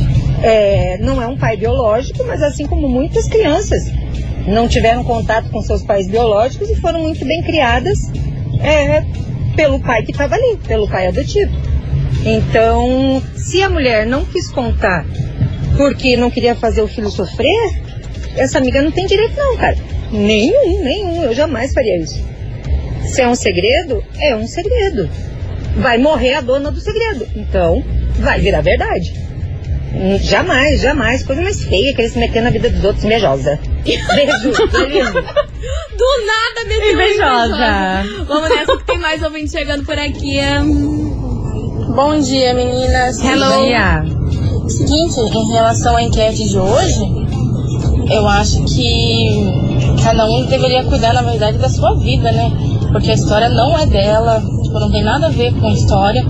É, 0.41 0.97
não 1.00 1.21
é 1.21 1.27
um 1.27 1.38
pai 1.38 1.57
biológico, 1.57 2.24
mas 2.25 2.41
assim 2.41 2.65
como 2.65 2.88
muitas 2.88 3.27
crianças 3.27 3.91
não 4.47 4.67
tiveram 4.67 5.03
contato 5.03 5.50
com 5.50 5.62
seus 5.62 5.83
pais 5.83 6.07
biológicos 6.07 6.69
e 6.69 6.75
foram 6.75 7.01
muito 7.01 7.25
bem 7.25 7.41
criadas 7.43 7.97
é, 8.62 9.03
pelo 9.55 9.79
pai 9.79 10.03
que 10.03 10.12
estava 10.12 10.36
ali, 10.36 10.57
pelo 10.67 10.88
pai 10.88 11.07
adotivo. 11.07 11.51
Então, 12.25 13.21
se 13.36 13.62
a 13.62 13.69
mulher 13.69 14.05
não 14.05 14.25
quis 14.25 14.50
contar 14.50 15.05
porque 15.77 16.17
não 16.17 16.29
queria 16.31 16.55
fazer 16.55 16.81
o 16.81 16.88
filho 16.88 17.10
sofrer, 17.10 17.81
essa 18.36 18.57
amiga 18.57 18.81
não 18.81 18.91
tem 18.91 19.05
direito 19.05 19.36
não, 19.38 19.55
cara. 19.55 19.77
Nenhum, 20.12 20.84
nenhum. 20.84 21.24
Eu 21.24 21.34
jamais 21.34 21.74
faria 21.74 22.00
isso. 22.00 22.22
Se 23.05 23.22
é 23.22 23.27
um 23.27 23.36
segredo, 23.36 24.03
é 24.19 24.36
um 24.36 24.48
segredo. 24.48 25.10
Vai 25.77 25.98
morrer 25.98 26.34
a 26.36 26.41
dona 26.41 26.72
do 26.72 26.79
segredo. 26.81 27.27
Então, 27.36 27.84
vai 28.19 28.39
virar 28.39 28.62
verdade. 28.62 29.13
Hum, 29.93 30.17
Jamais, 30.19 30.81
jamais. 30.81 31.24
Coisa 31.24 31.41
mais 31.41 31.63
feia 31.63 31.93
que 31.93 32.01
eles 32.01 32.12
se 32.13 32.19
meter 32.19 32.41
na 32.41 32.50
vida 32.50 32.69
dos 32.69 32.84
outros 32.84 33.03
invejosa. 33.05 33.57
Beijo, 33.86 34.51
tá 34.69 34.79
lindo. 34.79 35.12
Do 35.13 36.25
nada, 36.25 36.67
meteu 36.67 36.93
Invejosa. 36.93 37.46
invejosa. 37.46 38.25
Vamos 38.25 38.50
nessa 38.50 38.77
que 38.77 38.84
tem 38.86 39.00
mais 39.00 39.24
ouvinte 39.24 39.51
chegando 39.51 39.86
por 39.86 39.98
aqui. 39.98 40.39
Bom 41.96 42.19
dia, 42.19 42.53
meninas. 42.53 43.19
Hello. 43.24 43.65
Dia. 43.65 44.16
Seguinte, 44.67 45.19
em 45.19 45.51
relação 45.53 45.95
à 45.95 46.03
enquete 46.03 46.50
de 46.50 46.59
hoje, 46.59 47.00
eu 48.12 48.27
acho 48.27 48.63
que 48.65 49.53
cada 50.03 50.25
um 50.25 50.45
deveria 50.45 50.83
cuidar, 50.83 51.13
na 51.13 51.21
verdade, 51.21 51.57
da 51.57 51.69
sua 51.69 51.95
vida, 51.95 52.31
né? 52.31 52.51
Porque 52.91 53.12
a 53.12 53.13
história 53.13 53.50
não 53.50 53.77
é 53.77 53.86
dela, 53.86 54.41
tipo, 54.63 54.79
não 54.79 54.91
tem 54.91 55.03
nada 55.03 55.27
a 55.27 55.29
ver 55.29 55.53
com 55.53 55.67
a 55.67 55.74
história. 55.74 56.25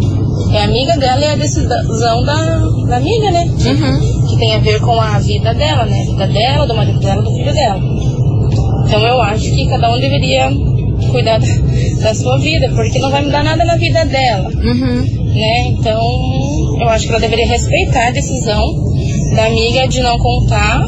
É 0.51 0.63
amiga 0.63 0.97
dela 0.97 1.21
e 1.21 1.23
é 1.25 1.31
a 1.31 1.35
decisão 1.35 2.23
da, 2.23 2.59
da 2.87 2.97
amiga, 2.97 3.31
né? 3.31 3.47
Que 4.29 4.37
tem 4.37 4.55
a 4.55 4.59
ver 4.59 4.79
com 4.81 4.99
a 4.99 5.19
vida 5.19 5.53
dela, 5.53 5.85
né? 5.85 6.01
A 6.01 6.11
vida 6.11 6.27
dela, 6.27 6.67
do 6.67 6.75
marido 6.75 6.99
dela, 6.99 7.21
do 7.21 7.31
filho 7.31 7.53
dela. 7.53 7.79
Então 8.85 9.01
eu 9.01 9.21
acho 9.21 9.43
que 9.51 9.67
cada 9.67 9.93
um 9.93 9.99
deveria 9.99 10.49
cuidar 11.11 11.39
da, 11.39 11.47
da 12.03 12.13
sua 12.15 12.37
vida, 12.39 12.69
porque 12.75 12.99
não 12.99 13.09
vai 13.09 13.23
mudar 13.23 13.43
nada 13.43 13.63
na 13.63 13.75
vida 13.75 14.05
dela 14.05 14.49
Uhum. 14.49 15.26
Né? 15.37 15.67
Então, 15.67 16.01
eu 16.81 16.89
acho 16.89 17.05
que 17.05 17.11
ela 17.11 17.21
deveria 17.21 17.47
respeitar 17.47 18.07
a 18.07 18.11
decisão 18.11 18.63
da 19.35 19.45
amiga 19.45 19.87
de 19.87 20.01
não 20.01 20.17
contar 20.17 20.87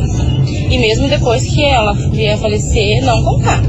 e 0.69 0.77
mesmo 0.77 1.07
depois 1.07 1.45
que 1.45 1.63
ela 1.63 1.93
vier 2.11 2.37
falecer, 2.37 3.03
não 3.03 3.23
contar. 3.23 3.61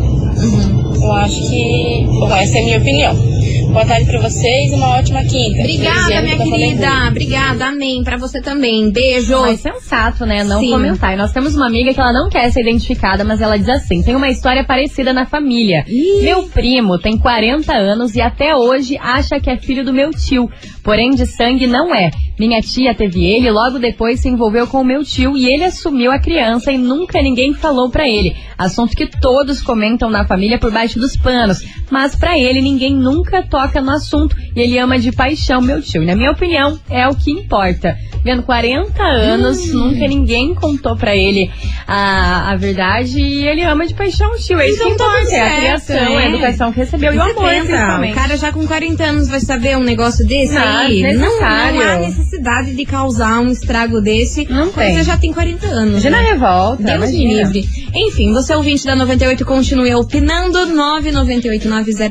Eu 1.03 1.13
acho 1.13 1.49
que, 1.49 2.07
bom, 2.07 2.35
essa 2.35 2.59
é 2.59 2.61
a 2.61 2.65
minha 2.65 2.79
opinião. 2.79 3.40
Boa 3.73 3.87
tarde 3.87 4.05
pra 4.05 4.21
vocês 4.21 4.73
e 4.73 4.75
uma 4.75 4.99
ótima 4.99 5.23
quinta. 5.23 5.61
Obrigada, 5.61 6.23
minha 6.23 6.37
Rolê 6.37 6.51
querida. 6.51 6.89
Obrigada, 7.09 7.67
amém. 7.67 8.03
Pra 8.03 8.17
você 8.17 8.41
também. 8.41 8.91
Beijo. 8.91 9.41
Mas 9.43 9.61
sensato, 9.61 10.27
né? 10.27 10.43
Não 10.43 10.59
Sim. 10.59 10.71
comentar. 10.71 11.15
E 11.15 11.17
nós 11.17 11.33
temos 11.33 11.55
uma 11.55 11.69
amiga 11.69 11.95
que 11.95 12.01
ela 12.01 12.13
não 12.13 12.29
quer 12.29 12.51
ser 12.51 12.63
identificada, 12.63 13.23
mas 13.23 13.41
ela 13.41 13.57
diz 13.57 13.69
assim: 13.69 14.03
tem 14.03 14.17
uma 14.17 14.29
história 14.29 14.65
parecida 14.65 15.13
na 15.13 15.25
família. 15.25 15.85
Meu 16.21 16.49
primo 16.49 16.99
tem 16.99 17.17
40 17.17 17.73
anos 17.73 18.17
e 18.17 18.21
até 18.21 18.57
hoje 18.57 18.99
acha 18.99 19.39
que 19.39 19.49
é 19.49 19.57
filho 19.57 19.85
do 19.85 19.93
meu 19.93 20.11
tio. 20.11 20.51
Porém, 20.83 21.11
de 21.11 21.27
sangue 21.27 21.67
não 21.67 21.95
é. 21.95 22.11
Minha 22.39 22.61
tia 22.63 22.95
teve 22.95 23.25
ele 23.25 23.49
e 23.49 23.51
logo 23.51 23.79
depois 23.79 24.21
se 24.21 24.29
envolveu 24.29 24.67
com 24.67 24.81
o 24.81 24.85
meu 24.85 25.05
tio 25.05 25.37
e 25.37 25.47
ele 25.47 25.65
assumiu 25.65 26.11
a 26.11 26.19
criança 26.19 26.73
e 26.73 26.79
nunca 26.79 27.21
ninguém 27.21 27.53
falou 27.53 27.91
pra 27.91 28.09
ele. 28.09 28.35
Assunto 28.57 28.97
que 28.97 29.07
todos 29.07 29.61
comentam 29.61 30.09
na 30.09 30.25
família 30.25 30.59
por 30.59 30.71
baixo 30.71 30.99
dos 30.99 31.17
panos. 31.17 31.63
Mas 31.91 32.15
pra 32.15 32.39
ele 32.39 32.63
ninguém 32.63 32.95
nunca 32.95 33.43
toca 33.43 33.83
no 33.83 33.91
assunto 33.91 34.35
e 34.57 34.61
ele 34.61 34.79
ama 34.79 34.99
de 34.99 35.13
paixão 35.13 35.61
meu 35.61 35.83
tio. 35.83 36.03
E 36.03 36.07
na 36.07 36.17
minha 36.17 36.31
opinião, 36.31 36.79
é 36.89 37.07
o 37.07 37.15
que 37.15 37.31
importa. 37.31 37.97
Vendo 38.23 38.43
40 38.43 39.03
anos, 39.03 39.73
nunca 39.73 40.07
ninguém 40.07 40.55
contou 40.55 40.95
pra 40.95 41.17
ele 41.17 41.51
a, 41.87 42.53
a 42.53 42.57
verdade 42.57 43.19
e 43.19 43.47
ele 43.47 43.63
ama 43.63 43.87
de 43.87 43.95
paixão 43.95 44.33
o 44.33 44.37
tio. 44.39 44.59
É 44.61 44.69
isso 44.69 44.83
Então 44.83 44.93
que 44.93 44.99
tá 44.99 45.05
importa. 45.05 45.37
É 45.37 45.41
a 45.41 45.57
criação, 45.57 45.97
é. 45.97 46.17
a 46.17 46.29
educação 46.29 46.73
que 46.73 46.79
recebeu 46.79 47.13
e 47.13 47.19
o 47.19 47.23
Você 47.23 47.31
amor, 47.31 47.51
pensa, 47.51 48.01
o 48.01 48.15
cara 48.15 48.37
já 48.37 48.53
com 48.53 48.67
40 48.67 49.05
anos 49.05 49.29
vai 49.29 49.41
saber 49.41 49.77
um 49.77 49.83
negócio 49.83 50.27
desse 50.27 50.55
Não, 50.55 50.63
aí? 50.79 51.17
Não, 51.17 51.41
não 51.41 51.47
há 51.47 51.97
necessidade 51.97 52.75
de 52.75 52.85
causar 52.85 53.41
um 53.41 53.49
estrago 53.49 54.01
desse 54.01 54.47
Não 54.49 54.71
quando 54.71 54.87
tem. 54.87 54.97
você 54.97 55.05
já 55.05 55.17
tem 55.17 55.33
40 55.33 55.67
anos. 55.67 55.91
Imagina 56.05 56.21
né? 56.21 56.29
a 56.29 56.33
revolta. 56.33 56.83
Deus 56.83 57.11
me 57.11 57.35
livre. 57.35 57.69
Enfim, 57.95 58.33
você 58.33 58.53
é 58.53 58.57
ouvinte 58.57 58.85
da 58.85 58.95
98, 58.97 59.45
continue 59.45 59.95
opinando. 59.95 60.59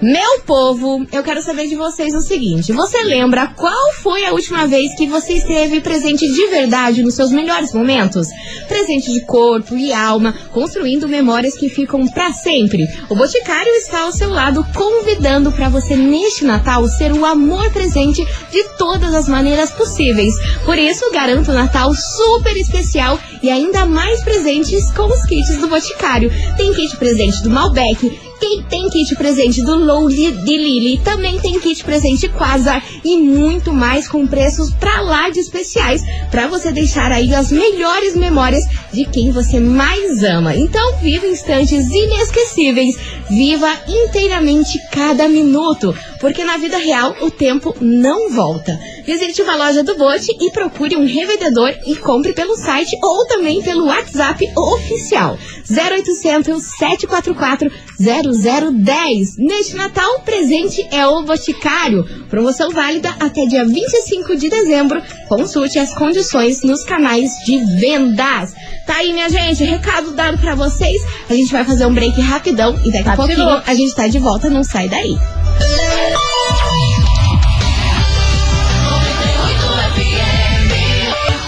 Meu 0.03 0.41
povo, 0.47 1.07
eu 1.13 1.23
quero 1.23 1.43
saber 1.43 1.69
de 1.69 1.77
vocês 1.77 2.15
o 2.15 2.23
seguinte: 2.23 2.73
você 2.73 3.03
lembra 3.03 3.49
qual 3.49 3.93
foi 4.03 4.25
a 4.25 4.33
última 4.33 4.67
vez 4.67 4.95
que 4.97 5.07
você 5.07 5.35
esteve 5.35 5.83
presente 5.83 6.27
de 6.27 6.47
verdade 6.47 7.03
nos 7.03 7.15
seus 7.15 7.31
melhores 7.31 7.75
momentos? 7.75 8.27
Presente 8.67 9.13
de 9.13 9.21
corpo 9.27 9.77
e 9.77 9.93
alma, 9.93 10.35
construindo 10.53 11.07
memórias 11.07 11.55
que 11.55 11.69
ficam 11.69 12.09
pra 12.09 12.33
sempre. 12.33 12.83
O 13.11 13.15
Boticário 13.15 13.71
está 13.75 14.05
ao 14.05 14.13
seu 14.13 14.31
lado, 14.31 14.65
convidando 14.75 15.53
para 15.53 15.69
você 15.69 15.95
neste 15.95 16.47
Natal 16.47 16.89
ser 16.89 17.13
o 17.13 17.27
amor 17.27 17.71
presente 17.71 18.27
de 18.51 18.65
todas 18.79 19.13
as 19.13 19.29
maneiras 19.29 19.71
possíveis. 19.71 20.33
Por 20.65 20.79
isso, 20.79 21.11
garanto 21.13 21.51
um 21.51 21.55
Natal 21.55 21.93
super 21.95 22.57
especial 22.57 23.19
e 23.43 23.51
ainda 23.51 23.85
mais 23.85 24.25
presentes 24.25 24.91
com 24.93 25.13
os 25.13 25.27
kits 25.27 25.59
do 25.59 25.69
Boticário. 25.69 26.33
Tem 26.57 26.73
kit 26.73 26.97
presente 26.97 27.43
do 27.43 27.51
Malbec, 27.51 28.30
tem 28.41 28.89
kit 28.89 29.15
presente 29.17 29.63
do 29.63 29.77
Low 29.77 30.09
de 30.09 30.31
Lily 30.31 30.99
também 31.05 31.39
tem 31.39 31.61
kit 31.61 31.85
presente 31.85 32.29
Quasar 32.29 32.83
e 33.05 33.19
muito 33.19 33.73
mais 33.73 34.09
com 34.09 34.27
preços 34.27 34.73
pra 34.75 35.01
lá 35.03 35.29
de 35.29 35.39
especiais 35.39 36.03
pra 36.31 36.47
você 36.47 36.73
deixar 36.73 37.13
aí 37.13 37.35
as 37.35 37.53
melhores 37.53 38.17
memórias 38.17 38.65
de 38.93 39.05
quem 39.05 39.31
você 39.31 39.61
mais 39.61 40.23
ama. 40.23 40.55
Então 40.55 40.97
viva 40.99 41.27
instantes 41.27 41.89
inesquecíveis, 41.89 42.97
viva 43.29 43.69
inteiramente 43.89 44.79
cada 44.91 45.29
minuto, 45.29 45.95
porque 46.21 46.45
na 46.45 46.57
vida 46.57 46.79
real 46.79 47.17
o 47.21 47.31
tempo 47.31 47.75
não 47.81 48.31
volta. 48.31 48.79
Visite 49.05 49.43
uma 49.43 49.57
loja 49.57 49.83
do 49.83 49.97
Bote 49.97 50.31
e 50.41 50.51
procure 50.51 50.97
um 50.97 51.07
revendedor 51.07 51.73
e 51.87 51.97
compre 51.97 52.33
pelo 52.33 52.57
site 52.57 52.97
ou 53.03 53.27
também 53.27 53.63
pelo 53.63 53.87
WhatsApp 53.87 54.45
oficial 54.57 55.39
0800 55.71 56.63
744 56.63 57.71
0010. 57.99 59.37
Neste 59.39 59.77
Natal, 59.77 60.17
o 60.17 60.21
presente 60.21 60.87
é 60.91 61.07
o 61.07 61.23
Boticário. 61.23 62.05
Promoção 62.29 62.71
válida 62.71 63.15
até 63.21 63.47
dia 63.47 63.65
25 63.65 64.37
de 64.37 64.49
dezembro. 64.49 65.01
Consulte 65.29 65.79
as 65.79 65.95
condições 65.95 66.63
nos 66.63 66.85
canais 66.85 67.31
de 67.45 67.59
vendas. 67.79 68.53
Tá 68.87 68.97
aí, 68.97 69.13
minha 69.13 69.29
gente, 69.29 69.63
recado 69.65 70.13
dado 70.13 70.39
pra 70.39 70.55
vocês. 70.55 71.01
A 71.29 71.35
gente 71.35 71.53
vai 71.53 71.65
fazer 71.65 71.87
um 71.87 71.95
break 71.95 72.21
rapidão 72.21 72.79
e 72.85 72.91
daqui 72.93 73.09
a 73.09 73.13
Tá 73.13 73.17
pouquinho 73.17 73.63
a 73.67 73.75
gente 73.75 73.95
tá 73.95 74.09
de 74.09 74.19
volta, 74.19 74.51
não 74.51 74.65
sai 74.65 74.89
daí. 74.89 75.17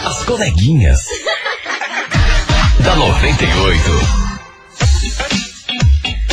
As 0.05 0.25
coleguinhas. 0.25 1.01
da 2.81 2.97
98. 2.97 3.91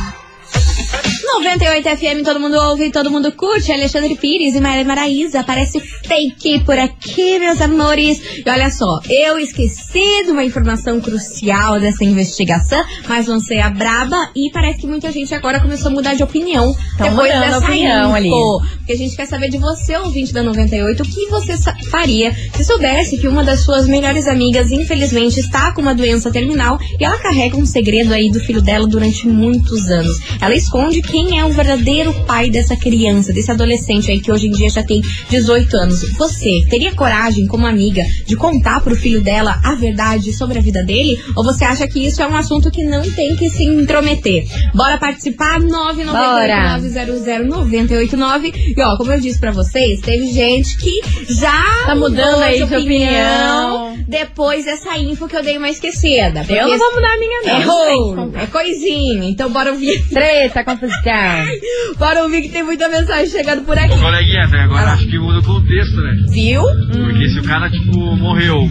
98 1.33 1.89
FM, 1.97 2.23
todo 2.23 2.39
mundo 2.39 2.55
ouve, 2.57 2.89
todo 2.89 3.11
mundo 3.11 3.31
curte. 3.33 3.71
Alexandre 3.71 4.15
Pires 4.15 4.55
e 4.55 4.61
Maria 4.61 4.85
Maraíza. 4.85 5.43
Parece 5.43 5.79
fake 5.79 6.63
por 6.63 6.79
aqui, 6.79 7.37
meus 7.37 7.59
amores. 7.61 8.19
E 8.45 8.49
olha 8.49 8.69
só, 8.71 9.01
eu 9.09 9.37
esqueci 9.37 10.23
de 10.25 10.31
uma 10.31 10.43
informação 10.43 11.01
crucial 11.01 11.79
dessa 11.79 12.03
investigação, 12.05 12.81
mas 13.07 13.27
lancei 13.27 13.59
a 13.59 13.69
braba 13.69 14.29
e 14.35 14.49
parece 14.51 14.79
que 14.79 14.87
muita 14.87 15.11
gente 15.11 15.33
agora 15.35 15.59
começou 15.59 15.91
a 15.91 15.93
mudar 15.93 16.15
de 16.15 16.23
opinião 16.23 16.73
Tão 16.97 17.09
depois 17.09 17.31
dessa 17.31 17.57
opinião 17.59 18.07
info. 18.07 18.15
ali. 18.15 18.29
Porque 18.77 18.93
a 18.93 18.97
gente 18.97 19.15
quer 19.15 19.25
saber 19.27 19.49
de 19.49 19.57
você, 19.57 19.97
ouvinte 19.97 20.33
da 20.33 20.41
98, 20.41 21.03
o 21.03 21.05
que 21.05 21.27
você 21.27 21.57
faria 21.89 22.33
se 22.55 22.63
soubesse 22.63 23.17
que 23.17 23.27
uma 23.27 23.43
das 23.43 23.59
suas 23.61 23.85
melhores 23.85 24.27
amigas, 24.27 24.71
infelizmente, 24.71 25.39
está 25.39 25.73
com 25.73 25.81
uma 25.81 25.93
doença 25.93 26.31
terminal 26.31 26.79
e 26.99 27.03
ela 27.03 27.17
carrega 27.19 27.57
um 27.57 27.65
segredo 27.65 28.13
aí 28.13 28.31
do 28.31 28.39
filho 28.39 28.61
dela 28.61 28.87
durante 28.87 29.27
muitos 29.27 29.89
anos. 29.89 30.17
Ela 30.41 30.55
esconde 30.55 31.01
quem 31.17 31.39
é 31.39 31.43
o 31.43 31.49
verdadeiro 31.49 32.13
pai 32.27 32.51
dessa 32.51 32.75
criança, 32.75 33.33
desse 33.33 33.49
adolescente 33.49 34.11
aí 34.11 34.19
que 34.19 34.31
hoje 34.31 34.45
em 34.45 34.51
dia 34.51 34.69
já 34.69 34.83
tem 34.83 35.01
18 35.31 35.75
anos. 35.75 36.01
Você 36.15 36.61
teria 36.69 36.93
coragem, 36.93 37.47
como 37.47 37.65
amiga, 37.65 38.03
de 38.23 38.35
contar 38.35 38.81
pro 38.81 38.95
filho 38.95 39.23
dela 39.23 39.59
a 39.63 39.73
verdade 39.73 40.31
sobre 40.31 40.59
a 40.59 40.61
vida 40.61 40.83
dele? 40.83 41.19
Ou 41.35 41.43
você 41.43 41.65
acha 41.65 41.87
que 41.87 42.05
isso 42.05 42.21
é 42.21 42.27
um 42.27 42.35
assunto 42.35 42.69
que 42.69 42.83
não 42.83 43.01
tem 43.13 43.35
que 43.35 43.49
se 43.49 43.63
intrometer? 43.63 44.45
Bora 44.75 44.99
participar? 44.99 45.59
998 45.59 48.15
900 48.15 48.77
E 48.77 48.79
ó, 48.79 48.95
como 48.97 49.11
eu 49.11 49.19
disse 49.19 49.39
pra 49.39 49.51
vocês, 49.51 49.99
teve 50.01 50.31
gente 50.31 50.77
que 50.77 51.01
já 51.33 51.63
Tá 51.87 51.95
mudando 51.95 52.33
mudou 52.33 52.43
aí 52.43 52.57
de 52.57 52.63
opinião. 52.63 53.76
Depois 54.07 54.65
dessa 54.65 54.97
info 54.97 55.27
que 55.27 55.35
eu 55.35 55.43
dei 55.43 55.57
uma 55.57 55.69
esquecida. 55.69 56.45
Eu 56.47 56.67
não 56.67 56.77
vou 56.77 56.95
mudar 56.95 57.13
a 57.13 57.17
minha, 57.17 57.41
não. 57.43 57.59
é 57.59 58.15
contar. 58.15 58.43
é 58.43 58.47
coisinha. 58.47 59.29
Então 59.29 59.51
bora 59.51 59.71
ouvir. 59.71 60.01
Treta, 60.09 60.63
confusão. 60.63 60.97
Bora 61.97 62.23
ouvir 62.23 62.41
que 62.43 62.49
tem 62.49 62.63
muita 62.63 62.87
mensagem 62.87 63.27
chegando 63.27 63.63
por 63.63 63.77
aqui. 63.77 63.97
Coleguinha, 63.99 64.47
velho, 64.47 64.63
agora 64.63 64.91
acho 64.91 65.07
que 65.07 65.17
muda 65.17 65.39
o 65.39 65.43
contexto, 65.43 65.95
né? 65.97 66.25
Viu? 66.29 66.61
Porque 66.61 67.29
se 67.29 67.39
o 67.39 67.43
cara, 67.43 67.69
tipo, 67.69 67.97
morreu 68.15 68.69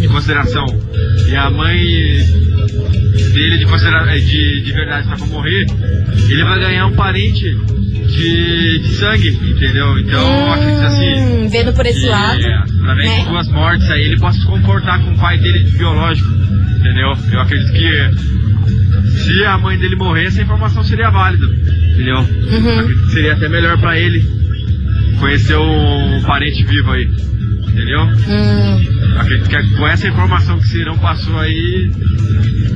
de 0.00 0.08
consideração 0.08 0.64
e 1.28 1.36
a 1.36 1.50
mãe 1.50 1.76
dele 3.32 3.58
de, 3.58 3.66
considera 3.66 4.04
de, 4.18 4.62
de 4.62 4.72
verdade 4.72 5.08
tá 5.08 5.16
pra 5.16 5.26
morrer, 5.26 5.66
ele 6.30 6.44
vai 6.44 6.60
ganhar 6.60 6.86
um 6.86 6.94
parente 6.94 7.44
de, 8.12 8.78
de 8.80 8.94
sangue, 8.94 9.28
entendeu? 9.28 9.98
Então, 9.98 10.20
eu 10.20 10.52
acredito 10.52 10.84
assim. 10.84 11.14
Hum, 11.14 11.48
vendo 11.48 11.72
por 11.72 11.86
esse 11.86 12.00
que, 12.00 12.06
lado. 12.06 12.44
através 12.44 13.08
né? 13.08 13.20
de 13.20 13.28
duas 13.28 13.48
mortes 13.48 13.90
aí, 13.90 14.02
ele 14.02 14.18
possa 14.18 14.38
se 14.38 14.46
comportar 14.46 15.00
com 15.02 15.12
o 15.12 15.18
pai 15.18 15.38
dele 15.38 15.70
biológico, 15.70 16.28
entendeu? 16.78 17.12
Eu 17.32 17.40
acredito 17.40 17.72
que 17.72 19.12
se 19.18 19.44
a 19.44 19.58
mãe 19.58 19.78
dele 19.78 19.96
morrer, 19.96 20.26
essa 20.26 20.42
informação 20.42 20.82
seria 20.84 21.10
válida, 21.10 21.46
entendeu? 21.46 22.18
Uhum. 22.18 22.80
Acredito 22.80 23.06
que 23.06 23.12
seria 23.12 23.32
até 23.32 23.48
melhor 23.48 23.78
pra 23.78 23.98
ele 23.98 24.22
conhecer 25.18 25.56
um 25.56 26.22
parente 26.22 26.64
vivo 26.64 26.90
aí, 26.90 27.04
entendeu? 27.04 28.02
Hum, 28.02 28.92
Acredito 29.18 29.48
que 29.48 29.76
com 29.76 29.86
essa 29.86 30.08
informação 30.08 30.58
que 30.58 30.64
o 30.64 30.68
Cirão 30.68 30.98
passou 30.98 31.38
aí, 31.38 31.90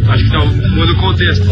acho 0.08 0.24
que 0.24 0.30
tá, 0.30 0.44
muda 0.44 0.92
o 0.92 0.96
contexto. 0.96 1.44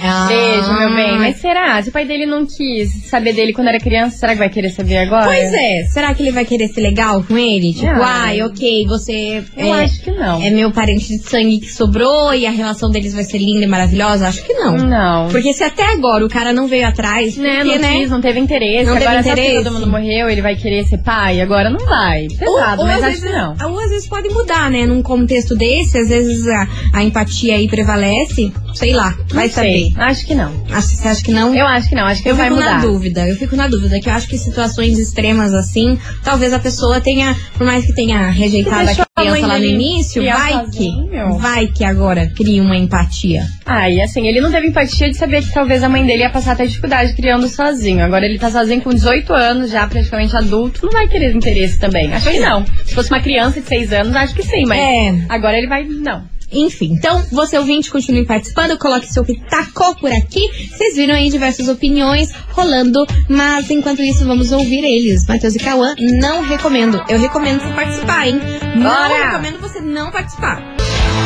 Ah, 0.00 0.26
Beijo, 0.28 0.72
meu 0.78 0.94
bem. 0.94 1.18
Mas 1.18 1.36
será? 1.38 1.82
Se 1.82 1.88
o 1.88 1.92
pai 1.92 2.04
dele 2.04 2.26
não 2.26 2.46
quis 2.46 2.90
saber 3.08 3.32
dele 3.32 3.52
quando 3.52 3.68
era 3.68 3.78
criança, 3.78 4.16
será 4.18 4.32
que 4.32 4.38
vai 4.38 4.48
querer 4.50 4.70
saber 4.70 4.98
agora? 4.98 5.26
Pois 5.26 5.52
é, 5.52 5.84
será 5.92 6.14
que 6.14 6.22
ele 6.22 6.32
vai 6.32 6.44
querer 6.44 6.68
ser 6.68 6.80
legal 6.80 7.22
com 7.24 7.36
ele? 7.36 7.72
Tipo, 7.72 7.86
Ai. 7.86 8.40
ai, 8.40 8.42
ok, 8.42 8.86
você 8.86 9.42
Eu 9.56 9.74
é, 9.74 9.84
acho 9.84 10.00
que 10.02 10.10
não. 10.10 10.42
é 10.42 10.50
meu 10.50 10.70
parente 10.70 11.06
de 11.08 11.18
sangue 11.18 11.60
que 11.60 11.72
sobrou 11.72 12.34
e 12.34 12.46
a 12.46 12.50
relação 12.50 12.90
deles 12.90 13.14
vai 13.14 13.24
ser 13.24 13.38
linda 13.38 13.64
e 13.64 13.68
maravilhosa? 13.68 14.28
Acho 14.28 14.42
que 14.44 14.52
não. 14.54 14.76
Não. 14.76 15.28
Porque 15.30 15.52
se 15.52 15.64
até 15.64 15.84
agora 15.92 16.24
o 16.24 16.28
cara 16.28 16.52
não 16.52 16.66
veio 16.68 16.86
atrás, 16.86 17.36
Né, 17.36 17.56
porque, 17.64 17.74
não 17.78 17.82
né? 17.82 17.98
quis, 17.98 18.10
não 18.10 18.20
teve 18.20 18.38
interesse. 18.40 18.84
Não 18.86 18.94
teve 18.94 19.06
agora 19.06 19.22
só 19.22 19.30
interesse. 19.32 19.64
todo 19.64 19.72
mundo 19.74 19.86
morreu, 19.86 20.28
ele 20.28 20.42
vai 20.42 20.56
querer 20.56 20.84
ser 20.84 20.98
pai. 20.98 21.40
Agora 21.40 21.70
não 21.70 21.84
vai. 21.86 22.26
Pesado, 22.28 22.82
ou 22.82 22.86
mas 22.86 22.98
às 22.98 23.02
acho 23.04 23.20
vezes, 23.20 23.24
que 23.24 23.32
não. 23.32 23.72
Ou 23.72 23.80
às 23.80 23.90
vezes 23.90 24.08
pode 24.08 24.28
mudar, 24.28 24.70
né? 24.70 24.84
Num 24.86 25.02
contexto 25.02 25.54
desse, 25.56 25.98
às 25.98 26.08
vezes 26.08 26.46
a, 26.48 26.68
a 26.94 27.02
empatia 27.04 27.54
aí 27.56 27.66
prevalece. 27.68 28.52
Sei 28.74 28.92
lá, 28.92 29.14
vai 29.32 29.46
Não 29.46 29.54
sei. 29.54 29.85
Acho 29.96 30.26
que 30.26 30.34
não. 30.34 30.52
Acho, 30.70 30.88
você 30.88 31.08
acha 31.08 31.22
que 31.22 31.32
não? 31.32 31.54
Eu 31.54 31.66
acho 31.66 31.88
que 31.88 31.94
não. 31.94 32.04
Acho 32.04 32.22
que 32.22 32.28
Eu 32.30 32.36
vai 32.36 32.46
fico 32.48 32.56
mudar. 32.60 32.74
na 32.76 32.80
dúvida, 32.80 33.28
eu 33.28 33.36
fico 33.36 33.56
na 33.56 33.66
dúvida, 33.68 34.00
que 34.00 34.08
eu 34.08 34.12
acho 34.12 34.28
que 34.28 34.38
situações 34.38 34.98
extremas 34.98 35.52
assim, 35.54 35.98
talvez 36.24 36.52
a 36.52 36.58
pessoa 36.58 37.00
tenha, 37.00 37.36
por 37.56 37.66
mais 37.66 37.84
que 37.84 37.92
tenha 37.94 38.28
rejeitado 38.30 38.88
a 38.90 39.06
criança 39.22 39.46
lá 39.46 39.58
no 39.58 39.64
início, 39.64 40.22
vai 40.24 40.52
sozinho. 40.52 41.08
que, 41.08 41.38
vai 41.38 41.66
que 41.68 41.84
agora 41.84 42.26
cria 42.34 42.62
uma 42.62 42.76
empatia. 42.76 43.44
Ah, 43.64 43.88
e 43.90 44.00
assim, 44.00 44.26
ele 44.26 44.40
não 44.40 44.50
teve 44.50 44.68
empatia 44.68 45.08
de 45.10 45.16
saber 45.16 45.42
que 45.42 45.52
talvez 45.52 45.82
a 45.82 45.88
mãe 45.88 46.04
dele 46.04 46.22
ia 46.22 46.30
passar 46.30 46.52
até 46.52 46.66
dificuldade 46.66 47.14
criando 47.14 47.48
sozinho. 47.48 48.04
Agora 48.04 48.24
ele 48.24 48.38
tá 48.38 48.50
sozinho 48.50 48.80
com 48.82 48.90
18 48.90 49.32
anos, 49.32 49.70
já 49.70 49.86
praticamente 49.86 50.36
adulto, 50.36 50.80
não 50.84 50.92
vai 50.92 51.08
querer 51.08 51.34
interesse 51.34 51.78
também. 51.78 52.12
Acho 52.12 52.30
que 52.30 52.38
não. 52.40 52.64
Se 52.84 52.94
fosse 52.94 53.10
uma 53.10 53.20
criança 53.20 53.60
de 53.60 53.66
6 53.66 53.92
anos, 53.92 54.14
acho 54.14 54.34
que 54.34 54.42
sim, 54.42 54.64
mas 54.66 54.78
É. 54.78 55.14
agora 55.28 55.56
ele 55.58 55.66
vai. 55.66 55.84
Não. 55.84 56.24
Enfim, 56.52 56.92
então 56.92 57.22
você 57.32 57.58
ouvinte, 57.58 57.90
continue 57.90 58.24
participando, 58.24 58.78
coloque 58.78 59.12
seu 59.12 59.24
pitacô 59.24 59.94
por 59.96 60.12
aqui. 60.12 60.48
Vocês 60.70 60.96
viram 60.96 61.14
aí 61.14 61.28
diversas 61.28 61.68
opiniões 61.68 62.32
rolando, 62.52 63.04
mas 63.28 63.70
enquanto 63.70 64.02
isso 64.02 64.24
vamos 64.26 64.52
ouvir 64.52 64.84
eles. 64.84 65.26
Matheus 65.26 65.54
e 65.54 65.58
Cauã, 65.58 65.94
não 65.98 66.42
recomendo. 66.42 67.02
Eu 67.08 67.18
recomendo 67.18 67.60
você 67.60 67.72
participar, 67.74 68.28
hein? 68.28 68.40
Não 68.76 68.90
Bora! 68.90 69.30
recomendo 69.30 69.60
você 69.60 69.80
não 69.80 70.10
participar. 70.10 70.62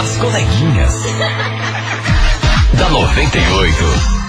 As 0.00 0.16
coleguinhas. 0.16 0.94
da 2.78 2.88
98. 2.88 4.19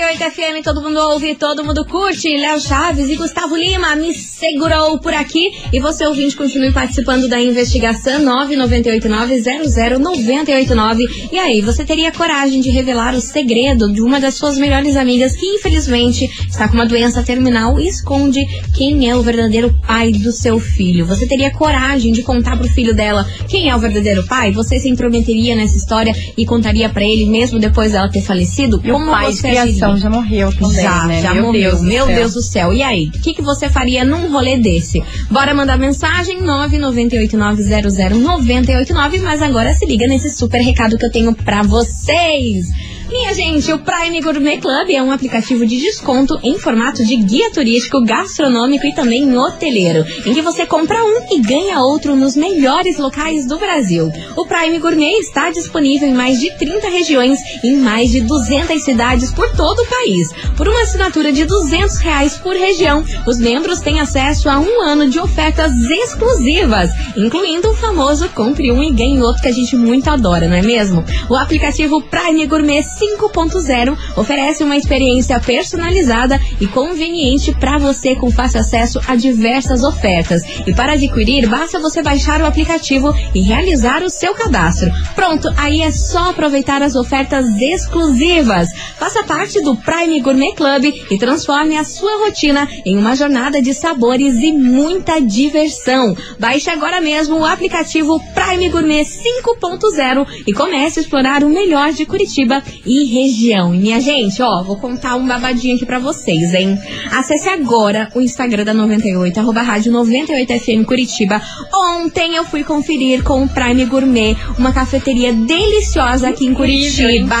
98 0.00 0.30
FM, 0.30 0.62
todo 0.64 0.80
mundo 0.80 0.98
ouve, 0.98 1.34
todo 1.34 1.62
mundo 1.62 1.84
curte. 1.84 2.34
Léo 2.34 2.58
Chaves 2.58 3.10
e 3.10 3.16
Gustavo 3.16 3.54
Lima 3.54 3.94
me 3.94 4.14
segurou 4.14 4.98
por 4.98 5.12
aqui. 5.12 5.52
E 5.70 5.78
você, 5.78 6.06
ouvinte, 6.06 6.34
continue 6.34 6.72
participando 6.72 7.28
da 7.28 7.38
investigação 7.38 8.24
998900989. 8.48 11.28
E 11.30 11.38
aí, 11.38 11.60
você 11.60 11.84
teria 11.84 12.10
coragem 12.10 12.62
de 12.62 12.70
revelar 12.70 13.14
o 13.14 13.20
segredo 13.20 13.92
de 13.92 14.00
uma 14.00 14.18
das 14.18 14.36
suas 14.36 14.56
melhores 14.56 14.96
amigas 14.96 15.36
que, 15.36 15.44
infelizmente, 15.44 16.24
está 16.48 16.66
com 16.66 16.72
uma 16.74 16.86
doença 16.86 17.22
terminal 17.22 17.78
e 17.78 17.86
esconde 17.86 18.40
quem 18.74 19.10
é 19.10 19.14
o 19.14 19.22
verdadeiro 19.22 19.78
pai 19.86 20.12
do 20.12 20.32
seu 20.32 20.58
filho? 20.58 21.04
Você 21.04 21.26
teria 21.26 21.50
coragem 21.50 22.12
de 22.12 22.22
contar 22.22 22.56
pro 22.56 22.66
filho 22.68 22.94
dela 22.94 23.28
quem 23.48 23.68
é 23.68 23.76
o 23.76 23.78
verdadeiro 23.78 24.26
pai? 24.26 24.50
Você 24.52 24.80
se 24.80 24.88
intrometeria 24.88 25.54
nessa 25.54 25.76
história 25.76 26.14
e 26.38 26.46
contaria 26.46 26.88
pra 26.88 27.04
ele 27.04 27.26
mesmo 27.26 27.58
depois 27.58 27.92
dela 27.92 28.08
ter 28.08 28.22
falecido? 28.22 28.80
E 28.82 28.90
o 28.90 29.06
pai 29.06 29.30
você 29.30 29.50
criação 29.50 29.89
agiria? 29.92 30.10
já 30.10 30.16
morreu 30.16 30.52
também, 30.52 30.82
Já, 30.82 31.06
né? 31.06 31.22
já 31.22 31.34
meu 31.34 31.44
morreu. 31.46 31.70
Deus 31.70 31.82
Meu 31.82 32.06
céu. 32.06 32.14
Deus 32.14 32.34
do 32.34 32.42
céu. 32.42 32.72
E 32.72 32.82
aí? 32.82 33.06
O 33.08 33.12
que, 33.12 33.34
que 33.34 33.42
você 33.42 33.68
faria 33.68 34.04
num 34.04 34.30
rolê 34.32 34.58
desse? 34.58 35.02
Bora 35.30 35.54
mandar 35.54 35.76
mensagem 35.78 36.40
998900989. 36.42 39.20
Mas 39.22 39.42
agora 39.42 39.72
se 39.74 39.86
liga 39.86 40.06
nesse 40.06 40.30
super 40.30 40.60
recado 40.60 40.96
que 40.98 41.04
eu 41.06 41.10
tenho 41.12 41.34
pra 41.34 41.62
vocês. 41.62 42.66
Minha 43.10 43.34
gente, 43.34 43.72
o 43.72 43.78
Prime 43.80 44.20
Gourmet 44.20 44.58
Club 44.58 44.88
é 44.88 45.02
um 45.02 45.10
aplicativo 45.10 45.66
de 45.66 45.80
desconto 45.80 46.38
em 46.44 46.56
formato 46.60 47.04
de 47.04 47.16
guia 47.16 47.50
turístico, 47.50 48.04
gastronômico 48.04 48.86
e 48.86 48.94
também 48.94 49.36
hoteleiro, 49.36 50.04
em 50.24 50.32
que 50.32 50.40
você 50.40 50.64
compra 50.64 51.02
um 51.02 51.34
e 51.34 51.40
ganha 51.40 51.80
outro 51.80 52.14
nos 52.14 52.36
melhores 52.36 52.98
locais 52.98 53.48
do 53.48 53.58
Brasil. 53.58 54.12
O 54.36 54.46
Prime 54.46 54.78
Gourmet 54.78 55.18
está 55.18 55.50
disponível 55.50 56.08
em 56.08 56.14
mais 56.14 56.38
de 56.38 56.56
30 56.56 56.88
regiões 56.88 57.40
e 57.64 57.70
em 57.70 57.78
mais 57.78 58.12
de 58.12 58.20
200 58.20 58.80
cidades 58.80 59.32
por 59.32 59.50
todo 59.56 59.80
o 59.80 59.86
país. 59.86 60.28
Por 60.56 60.68
uma 60.68 60.82
assinatura 60.82 61.32
de 61.32 61.44
200 61.44 61.96
reais 61.98 62.36
por 62.36 62.54
região, 62.54 63.04
os 63.26 63.38
membros 63.38 63.80
têm 63.80 63.98
acesso 63.98 64.48
a 64.48 64.60
um 64.60 64.82
ano 64.82 65.10
de 65.10 65.18
ofertas 65.18 65.72
exclusivas, 65.74 66.90
incluindo 67.16 67.70
o 67.70 67.76
famoso 67.76 68.28
compre 68.28 68.70
um 68.70 68.84
e 68.84 68.92
ganhe 68.92 69.20
outro 69.20 69.42
que 69.42 69.48
a 69.48 69.52
gente 69.52 69.74
muito 69.74 70.08
adora, 70.08 70.46
não 70.46 70.56
é 70.56 70.62
mesmo? 70.62 71.04
O 71.28 71.34
aplicativo 71.34 72.00
Prime 72.02 72.46
Gourmet 72.46 72.84
5.0 73.00 73.96
oferece 74.16 74.62
uma 74.62 74.76
experiência 74.76 75.40
personalizada 75.40 76.38
e 76.60 76.66
conveniente 76.66 77.54
para 77.58 77.78
você 77.78 78.14
com 78.14 78.30
fácil 78.30 78.60
acesso 78.60 79.00
a 79.06 79.16
diversas 79.16 79.82
ofertas. 79.82 80.42
E 80.66 80.74
para 80.74 80.92
adquirir, 80.92 81.48
basta 81.48 81.80
você 81.80 82.02
baixar 82.02 82.42
o 82.42 82.46
aplicativo 82.46 83.14
e 83.34 83.40
realizar 83.40 84.02
o 84.02 84.10
seu 84.10 84.34
cadastro. 84.34 84.90
Pronto, 85.14 85.48
aí 85.56 85.80
é 85.80 85.90
só 85.90 86.30
aproveitar 86.30 86.82
as 86.82 86.94
ofertas 86.94 87.46
exclusivas. 87.60 88.68
Faça 88.98 89.24
parte 89.24 89.62
do 89.62 89.76
Prime 89.76 90.20
Gourmet 90.20 90.54
Club 90.54 90.84
e 91.10 91.18
transforme 91.18 91.78
a 91.78 91.84
sua 91.84 92.26
rotina 92.26 92.68
em 92.84 92.98
uma 92.98 93.16
jornada 93.16 93.62
de 93.62 93.72
sabores 93.72 94.36
e 94.36 94.52
muita 94.52 95.20
diversão. 95.20 96.14
Baixe 96.38 96.68
agora 96.68 97.00
mesmo 97.00 97.38
o 97.38 97.44
aplicativo 97.44 98.20
Prime 98.34 98.68
Gourmet 98.68 99.04
5.0 99.04 100.26
e 100.46 100.52
comece 100.52 100.98
a 100.98 101.02
explorar 101.02 101.42
o 101.42 101.48
melhor 101.48 101.92
de 101.92 102.04
Curitiba 102.04 102.62
e 102.84 102.89
região. 103.04 103.74
E 103.74 103.78
minha 103.78 104.00
gente, 104.00 104.42
ó, 104.42 104.62
vou 104.62 104.76
contar 104.76 105.16
um 105.16 105.26
babadinho 105.26 105.76
aqui 105.76 105.86
pra 105.86 105.98
vocês, 105.98 106.54
hein? 106.54 106.78
Acesse 107.12 107.48
agora 107.48 108.08
o 108.14 108.20
Instagram 108.20 108.64
da 108.64 108.74
98, 108.74 109.38
arroba 109.38 109.62
rádio 109.62 109.92
98FM 109.92 110.84
Curitiba. 110.84 111.40
Ontem 111.74 112.34
eu 112.34 112.44
fui 112.44 112.64
conferir 112.64 113.22
com 113.22 113.44
o 113.44 113.48
Prime 113.48 113.84
Gourmet, 113.84 114.36
uma 114.58 114.72
cafeteria 114.72 115.32
deliciosa 115.32 116.28
aqui 116.28 116.46
em 116.46 116.54
Curitiba. 116.54 117.36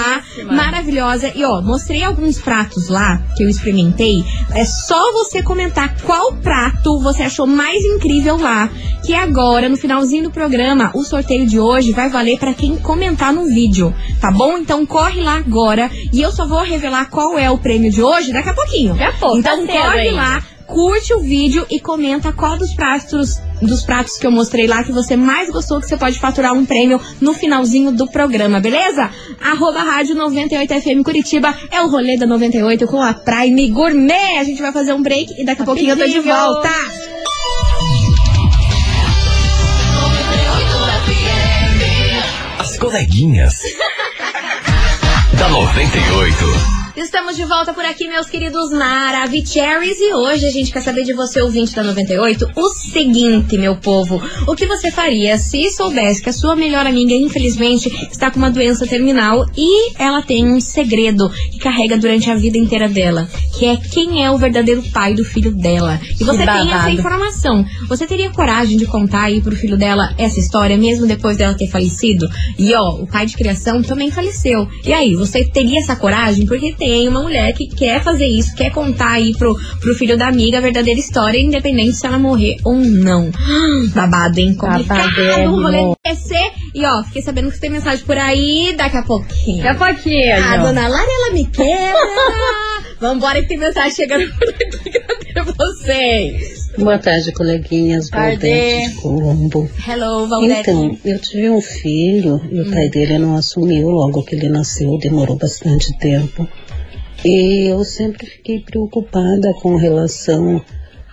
Maravilhosa. 0.46 1.32
E 1.34 1.44
ó, 1.44 1.60
mostrei 1.62 2.02
alguns 2.02 2.38
pratos 2.38 2.88
lá 2.88 3.22
que 3.36 3.44
eu 3.44 3.48
experimentei. 3.48 4.22
É 4.54 4.64
só 4.64 5.12
você 5.12 5.42
comentar 5.42 5.94
qual 6.02 6.34
prato 6.34 7.00
você 7.00 7.22
achou 7.22 7.46
mais 7.46 7.82
incrível 7.84 8.36
lá. 8.36 8.70
Que 9.04 9.14
agora, 9.14 9.68
no 9.68 9.76
finalzinho 9.76 10.24
do 10.24 10.30
programa, 10.30 10.90
o 10.94 11.02
sorteio 11.02 11.46
de 11.46 11.58
hoje 11.58 11.92
vai 11.92 12.08
valer 12.08 12.38
para 12.38 12.54
quem 12.54 12.76
comentar 12.76 13.32
no 13.32 13.46
vídeo. 13.46 13.94
Tá 14.20 14.30
bom? 14.30 14.58
Então 14.58 14.84
corre 14.84 15.22
lá 15.22 15.39
agora. 15.40 15.90
E 16.12 16.20
eu 16.20 16.30
só 16.30 16.46
vou 16.46 16.62
revelar 16.62 17.10
qual 17.10 17.38
é 17.38 17.50
o 17.50 17.58
prêmio 17.58 17.90
de 17.90 18.02
hoje 18.02 18.32
daqui 18.32 18.48
a 18.48 18.54
pouquinho. 18.54 18.94
Daqui 18.94 19.16
a 19.16 19.18
pouco, 19.18 19.38
Então 19.38 19.66
tá 19.66 19.72
corre 19.72 20.10
lá. 20.10 20.42
Curte 20.66 21.12
o 21.14 21.20
vídeo 21.20 21.66
e 21.68 21.80
comenta 21.80 22.32
qual 22.32 22.56
dos 22.56 22.72
pratos 22.72 23.40
dos 23.60 23.82
pratos 23.82 24.16
que 24.16 24.26
eu 24.26 24.30
mostrei 24.30 24.66
lá 24.68 24.84
que 24.84 24.92
você 24.92 25.16
mais 25.16 25.50
gostou 25.50 25.80
que 25.80 25.86
você 25.86 25.96
pode 25.96 26.18
faturar 26.18 26.54
um 26.54 26.64
prêmio 26.64 27.00
no 27.20 27.34
finalzinho 27.34 27.90
do 27.92 28.06
programa, 28.06 28.60
beleza? 28.60 29.10
Arroba 29.42 29.80
Rádio 29.80 30.14
98FM 30.14 31.02
Curitiba 31.02 31.52
é 31.72 31.82
o 31.82 31.88
rolê 31.88 32.16
da 32.16 32.24
98 32.26 32.86
com 32.86 33.02
a 33.02 33.12
Prime 33.12 33.68
Gourmet. 33.70 34.38
A 34.38 34.44
gente 34.44 34.62
vai 34.62 34.72
fazer 34.72 34.92
um 34.92 35.02
break 35.02 35.34
e 35.38 35.44
daqui 35.44 35.62
a 35.62 35.64
pouquinho 35.64 35.90
eu 35.90 35.96
tô 35.98 36.06
de 36.06 36.20
volta. 36.20 36.70
As 42.58 42.78
coleguinhas. 42.78 43.54
Da 45.32 45.48
98. 45.48 46.79
Estamos 46.96 47.36
de 47.36 47.44
volta 47.44 47.72
por 47.72 47.84
aqui, 47.84 48.08
meus 48.08 48.26
queridos 48.26 48.72
Maravicheries. 48.72 50.00
E 50.00 50.12
hoje 50.12 50.46
a 50.46 50.50
gente 50.50 50.72
quer 50.72 50.80
saber 50.80 51.04
de 51.04 51.12
você, 51.12 51.40
ouvinte 51.40 51.74
da 51.74 51.84
98, 51.84 52.50
o 52.56 52.68
seguinte, 52.70 53.56
meu 53.56 53.76
povo. 53.76 54.20
O 54.46 54.56
que 54.56 54.66
você 54.66 54.90
faria 54.90 55.38
se 55.38 55.70
soubesse 55.70 56.20
que 56.20 56.30
a 56.30 56.32
sua 56.32 56.56
melhor 56.56 56.84
amiga, 56.86 57.14
infelizmente, 57.14 57.88
está 58.10 58.28
com 58.28 58.38
uma 58.38 58.50
doença 58.50 58.88
terminal 58.88 59.46
e 59.56 59.92
ela 60.02 60.20
tem 60.22 60.44
um 60.44 60.60
segredo 60.60 61.30
que 61.52 61.58
carrega 61.60 61.96
durante 61.96 62.28
a 62.28 62.34
vida 62.34 62.58
inteira 62.58 62.88
dela, 62.88 63.28
que 63.56 63.66
é 63.66 63.76
quem 63.76 64.24
é 64.24 64.30
o 64.30 64.38
verdadeiro 64.38 64.82
pai 64.92 65.14
do 65.14 65.24
filho 65.24 65.52
dela. 65.52 66.00
E 66.20 66.24
você 66.24 66.44
tem 66.44 66.72
essa 66.72 66.90
informação. 66.90 67.64
Você 67.88 68.04
teria 68.04 68.30
coragem 68.30 68.76
de 68.76 68.86
contar 68.86 69.24
aí 69.24 69.40
pro 69.40 69.54
filho 69.54 69.76
dela 69.76 70.12
essa 70.18 70.40
história, 70.40 70.76
mesmo 70.76 71.06
depois 71.06 71.36
dela 71.36 71.54
ter 71.54 71.68
falecido? 71.68 72.28
E 72.58 72.74
ó, 72.74 72.96
o 73.00 73.06
pai 73.06 73.26
de 73.26 73.36
criação 73.36 73.80
também 73.80 74.10
faleceu. 74.10 74.68
E 74.84 74.92
aí, 74.92 75.14
você 75.14 75.44
teria 75.44 75.78
essa 75.78 75.94
coragem? 75.94 76.46
Porque 76.46 76.79
tem 76.80 77.06
uma 77.06 77.22
mulher 77.22 77.52
que 77.52 77.68
quer 77.68 78.02
fazer 78.02 78.26
isso, 78.26 78.54
quer 78.54 78.70
contar 78.72 79.12
aí 79.12 79.36
pro, 79.36 79.54
pro 79.80 79.94
filho 79.94 80.16
da 80.16 80.28
amiga 80.28 80.56
a 80.56 80.62
verdadeira 80.62 80.98
história, 80.98 81.38
independente 81.38 81.92
se 81.92 82.06
ela 82.06 82.18
morrer 82.18 82.56
ou 82.64 82.74
não. 82.74 83.30
Babado, 83.94 84.40
hein? 84.40 84.54
Complicado. 84.54 85.10
O 85.52 85.62
rolê 85.62 85.94
descer. 86.02 86.52
E 86.74 86.84
ó, 86.86 87.02
fiquei 87.04 87.20
sabendo 87.20 87.52
que 87.52 87.60
tem 87.60 87.68
mensagem 87.68 88.04
por 88.06 88.16
aí 88.16 88.74
daqui 88.76 88.96
a 88.96 89.02
pouquinho. 89.02 89.62
Daqui 89.62 89.82
a 89.84 89.86
pouquinho. 89.86 90.44
A 90.44 90.56
dona 90.56 90.88
Lara, 90.88 91.06
ela 91.06 91.34
me 91.34 91.46
quer. 91.46 91.94
Vambora 92.98 93.42
que 93.42 93.48
tem 93.48 93.58
mensagem 93.58 93.92
chegando 93.92 94.24
pra 95.32 95.42
vocês. 95.42 96.70
Boa 96.78 96.98
tarde, 96.98 97.32
coleguinhas. 97.32 98.08
Tarde. 98.08 98.46
Valdete 98.46 98.88
de 98.88 98.94
Colombo. 98.96 99.70
Hello, 99.86 100.26
Valdete. 100.26 100.70
Então, 100.70 100.98
eu 101.04 101.18
tive 101.18 101.50
um 101.50 101.60
filho 101.60 102.40
e 102.50 102.60
o 102.60 102.70
pai 102.70 102.88
dele 102.88 103.18
não 103.18 103.36
assumiu 103.36 103.88
logo 103.88 104.22
que 104.22 104.34
ele 104.34 104.48
nasceu, 104.48 104.96
demorou 104.98 105.36
bastante 105.36 105.96
tempo. 105.98 106.48
E 107.24 107.70
eu 107.70 107.84
sempre 107.84 108.26
fiquei 108.26 108.60
preocupada 108.60 109.52
com 109.60 109.76
relação 109.76 110.62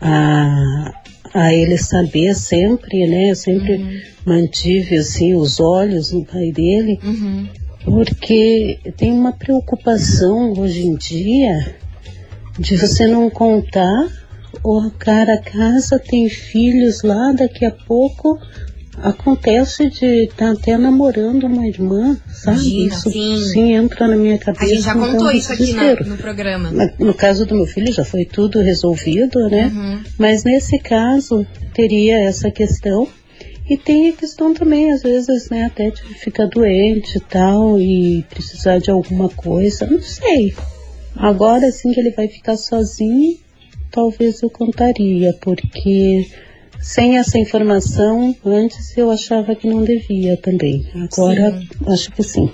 a, 0.01 0.93
a 1.33 1.53
ele 1.53 1.77
saber 1.77 2.33
sempre, 2.33 3.05
né? 3.07 3.31
Eu 3.31 3.35
sempre 3.35 4.03
mantive 4.25 4.97
assim 4.97 5.33
os 5.35 5.59
olhos 5.59 6.11
no 6.11 6.23
pai 6.25 6.51
dele, 6.51 6.99
Uhum. 7.03 7.47
porque 7.85 8.79
tem 8.95 9.11
uma 9.11 9.33
preocupação 9.33 10.53
hoje 10.57 10.85
em 10.85 10.95
dia 10.95 11.75
de 12.59 12.77
você 12.77 13.05
não 13.07 13.29
contar 13.29 14.07
o 14.63 14.89
cara 14.97 15.35
a 15.35 15.41
casa 15.41 15.99
tem 15.99 16.27
filhos 16.29 17.03
lá, 17.03 17.31
daqui 17.31 17.63
a 17.65 17.71
pouco 17.71 18.39
acontece 19.01 19.89
de 19.89 20.25
estar 20.25 20.51
até 20.51 20.77
namorando 20.77 21.43
uma 21.45 21.67
irmã, 21.67 22.17
sabe? 22.27 22.57
Imagina, 22.57 22.93
isso 22.95 23.11
sim. 23.11 23.37
sim 23.53 23.73
entra 23.73 24.07
na 24.07 24.15
minha 24.15 24.37
cabeça. 24.37 24.65
A 24.65 24.67
gente 24.67 24.81
já 24.81 24.93
dá 24.93 24.99
contou 24.99 25.31
isso 25.31 25.53
aqui 25.53 25.73
na- 25.73 25.95
no 25.95 26.17
programa. 26.17 26.71
No 26.99 27.13
caso 27.13 27.45
do 27.45 27.55
meu 27.55 27.65
filho 27.65 27.91
já 27.93 28.03
foi 28.03 28.25
tudo 28.25 28.59
resolvido, 28.61 29.47
né? 29.49 29.71
Uhum. 29.73 30.03
Mas 30.17 30.43
nesse 30.43 30.79
caso 30.79 31.45
teria 31.73 32.17
essa 32.19 32.49
questão. 32.51 33.07
E 33.69 33.75
tem 33.77 34.09
a 34.09 34.13
questão 34.13 34.53
também, 34.53 34.91
às 34.93 35.03
vezes, 35.03 35.49
né, 35.49 35.65
até 35.65 35.89
de 35.89 36.01
ficar 36.13 36.45
doente 36.45 37.17
e 37.17 37.19
tal, 37.19 37.77
e 37.77 38.23
precisar 38.29 38.79
de 38.79 38.89
alguma 38.89 39.27
coisa, 39.27 39.85
não 39.85 40.01
sei. 40.01 40.53
Agora, 41.13 41.67
assim 41.67 41.91
que 41.91 41.99
ele 41.99 42.11
vai 42.11 42.29
ficar 42.29 42.55
sozinho, 42.55 43.37
talvez 43.91 44.41
eu 44.41 44.49
contaria, 44.49 45.33
porque 45.41 46.29
sem 46.87 47.17
essa 47.17 47.37
informação, 47.37 48.33
antes 48.45 48.97
eu 48.97 49.11
achava 49.11 49.53
que 49.53 49.67
não 49.67 49.83
devia 49.83 50.37
também. 50.37 50.87
Agora, 50.95 51.61
acho 51.87 52.09
que 52.11 52.23
sim. 52.23 52.49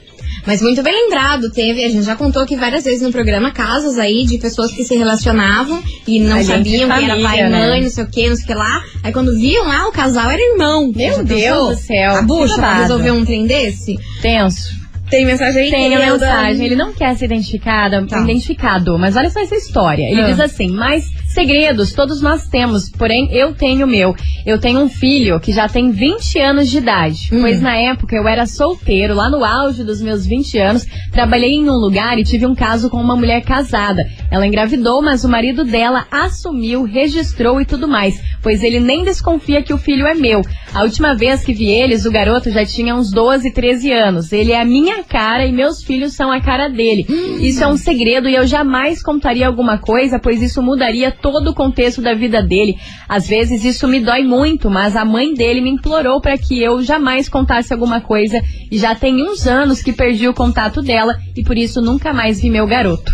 Mas 0.46 0.60
muito 0.60 0.82
bem 0.82 0.92
lembrado, 0.92 1.52
teve, 1.52 1.86
a 1.86 1.90
gente 1.90 2.04
já 2.04 2.16
contou 2.16 2.42
aqui 2.42 2.56
várias 2.56 2.84
vezes 2.84 3.02
no 3.04 3.12
programa 3.12 3.52
casos 3.52 4.00
aí 4.00 4.26
de 4.26 4.40
pessoas 4.40 4.72
que 4.72 4.84
se 4.84 4.96
relacionavam 4.96 5.82
e 6.08 6.20
não 6.20 6.36
A 6.36 6.42
gente 6.42 6.48
sabiam 6.48 6.90
quem 6.90 7.06
era 7.06 7.22
pai 7.22 7.40
e 7.40 7.44
né? 7.44 7.50
mãe, 7.50 7.82
não 7.84 7.90
sei 7.92 8.04
o 8.04 8.10
que, 8.10 8.28
não 8.28 8.36
sei 8.36 8.44
o 8.44 8.48
que 8.48 8.54
lá. 8.56 8.82
Aí 9.04 9.14
quando 9.14 9.36
viam 9.36 9.68
lá, 9.68 9.88
o 9.88 9.92
casal 9.92 10.32
era 10.32 10.42
irmão. 10.42 10.92
Meu 10.94 11.24
Deus 11.24 11.78
do 11.78 11.84
céu, 11.84 12.16
A 12.16 12.20
que 12.20 12.26
bucha 12.26 12.56
pra 12.56 12.82
resolver 12.82 13.12
um 13.12 13.24
trem 13.24 13.46
desse? 13.46 13.96
Tenso. 14.22 14.83
Tem 15.14 15.26
mensagem 15.26 15.64
aí? 15.66 15.70
Tem 15.70 15.96
a 15.96 16.00
mensagem. 16.00 16.66
Ele 16.66 16.76
não 16.76 16.92
quer 16.92 17.16
ser 17.16 17.26
identificado, 17.26 18.08
Tá. 18.08 18.22
identificado, 18.22 18.98
mas 18.98 19.16
olha 19.16 19.30
só 19.30 19.40
essa 19.42 19.56
história. 19.56 20.02
Ele 20.10 20.22
Ah. 20.22 20.26
diz 20.26 20.40
assim: 20.40 20.70
mas 20.72 21.06
segredos 21.28 21.94
todos 21.94 22.20
nós 22.22 22.48
temos, 22.48 22.90
porém 22.90 23.28
eu 23.32 23.54
tenho 23.54 23.86
o 23.86 23.90
meu. 23.90 24.16
Eu 24.46 24.60
tenho 24.60 24.80
um 24.80 24.90
filho 24.90 25.40
que 25.40 25.52
já 25.54 25.68
tem 25.68 25.92
20 25.92 26.40
anos 26.40 26.70
de 26.70 26.78
idade, 26.80 27.30
Hum. 27.32 27.42
pois 27.42 27.62
na 27.62 27.76
época 27.76 28.16
eu 28.16 28.28
era 28.28 28.46
solteiro, 28.48 29.14
lá 29.14 29.30
no 29.30 29.44
auge 29.46 29.84
dos 29.84 30.02
meus 30.02 30.26
20 30.26 30.58
anos, 30.58 30.86
trabalhei 31.12 31.52
em 31.54 31.70
um 31.70 31.74
lugar 31.76 32.18
e 32.18 32.24
tive 32.24 32.46
um 32.48 32.56
caso 32.56 32.90
com 32.90 32.98
uma 32.98 33.16
mulher 33.16 33.42
casada. 33.44 34.04
Ela 34.32 34.48
engravidou, 34.48 35.02
mas 35.02 35.24
o 35.24 35.30
marido 35.30 35.64
dela 35.64 36.06
assumiu, 36.12 36.84
registrou 36.84 37.62
e 37.62 37.66
tudo 37.66 37.88
mais, 37.88 38.20
pois 38.42 38.64
ele 38.64 38.80
nem 38.80 39.04
desconfia 39.04 39.62
que 39.62 39.74
o 39.74 39.78
filho 39.78 40.08
é 40.08 40.14
meu. 40.16 40.42
A 40.74 40.82
última 40.84 41.14
vez 41.16 41.44
que 41.44 41.54
vi 41.54 41.68
eles, 41.70 42.06
o 42.06 42.12
garoto 42.12 42.50
já 42.50 42.66
tinha 42.66 42.96
uns 42.96 43.12
12, 43.12 43.52
13 43.54 43.92
anos. 43.92 44.32
Ele 44.34 44.52
é 44.52 44.60
a 44.62 44.66
minha 44.66 45.03
cara 45.04 45.46
e 45.46 45.52
meus 45.52 45.84
filhos 45.84 46.14
são 46.14 46.32
a 46.32 46.42
cara 46.42 46.68
dele. 46.70 47.06
Isso 47.40 47.64
é 47.64 47.68
um 47.68 47.78
segredo 47.78 48.28
e 48.30 48.36
eu 48.36 48.48
jamais 48.48 49.02
contaria 49.04 49.46
alguma 49.46 49.78
coisa, 49.78 50.20
pois 50.20 50.42
isso 50.42 50.62
mudaria 50.62 51.12
todo 51.12 51.50
o 51.50 51.54
contexto 51.54 52.02
da 52.02 52.14
vida 52.14 52.42
dele. 52.42 52.78
Às 53.08 53.28
vezes 53.28 53.64
isso 53.64 53.88
me 53.88 54.00
dói 54.00 54.24
muito, 54.24 54.70
mas 54.70 54.96
a 54.96 55.06
mãe 55.06 55.34
dele 55.34 55.62
me 55.62 55.70
implorou 55.70 56.22
para 56.22 56.38
que 56.38 56.62
eu 56.62 56.82
jamais 56.82 57.30
contasse 57.30 57.74
alguma 57.74 58.02
coisa 58.02 58.42
e 58.72 58.78
já 58.78 58.96
tem 58.96 59.22
uns 59.22 59.46
anos 59.46 59.82
que 59.82 59.94
perdi 59.94 60.28
o 60.28 60.34
contato 60.34 60.82
dela 60.82 61.16
e 61.36 61.44
por 61.44 61.58
isso 61.58 61.82
nunca 61.82 62.14
mais 62.14 62.42
vi 62.42 62.50
meu 62.50 62.66
garoto. 62.66 63.12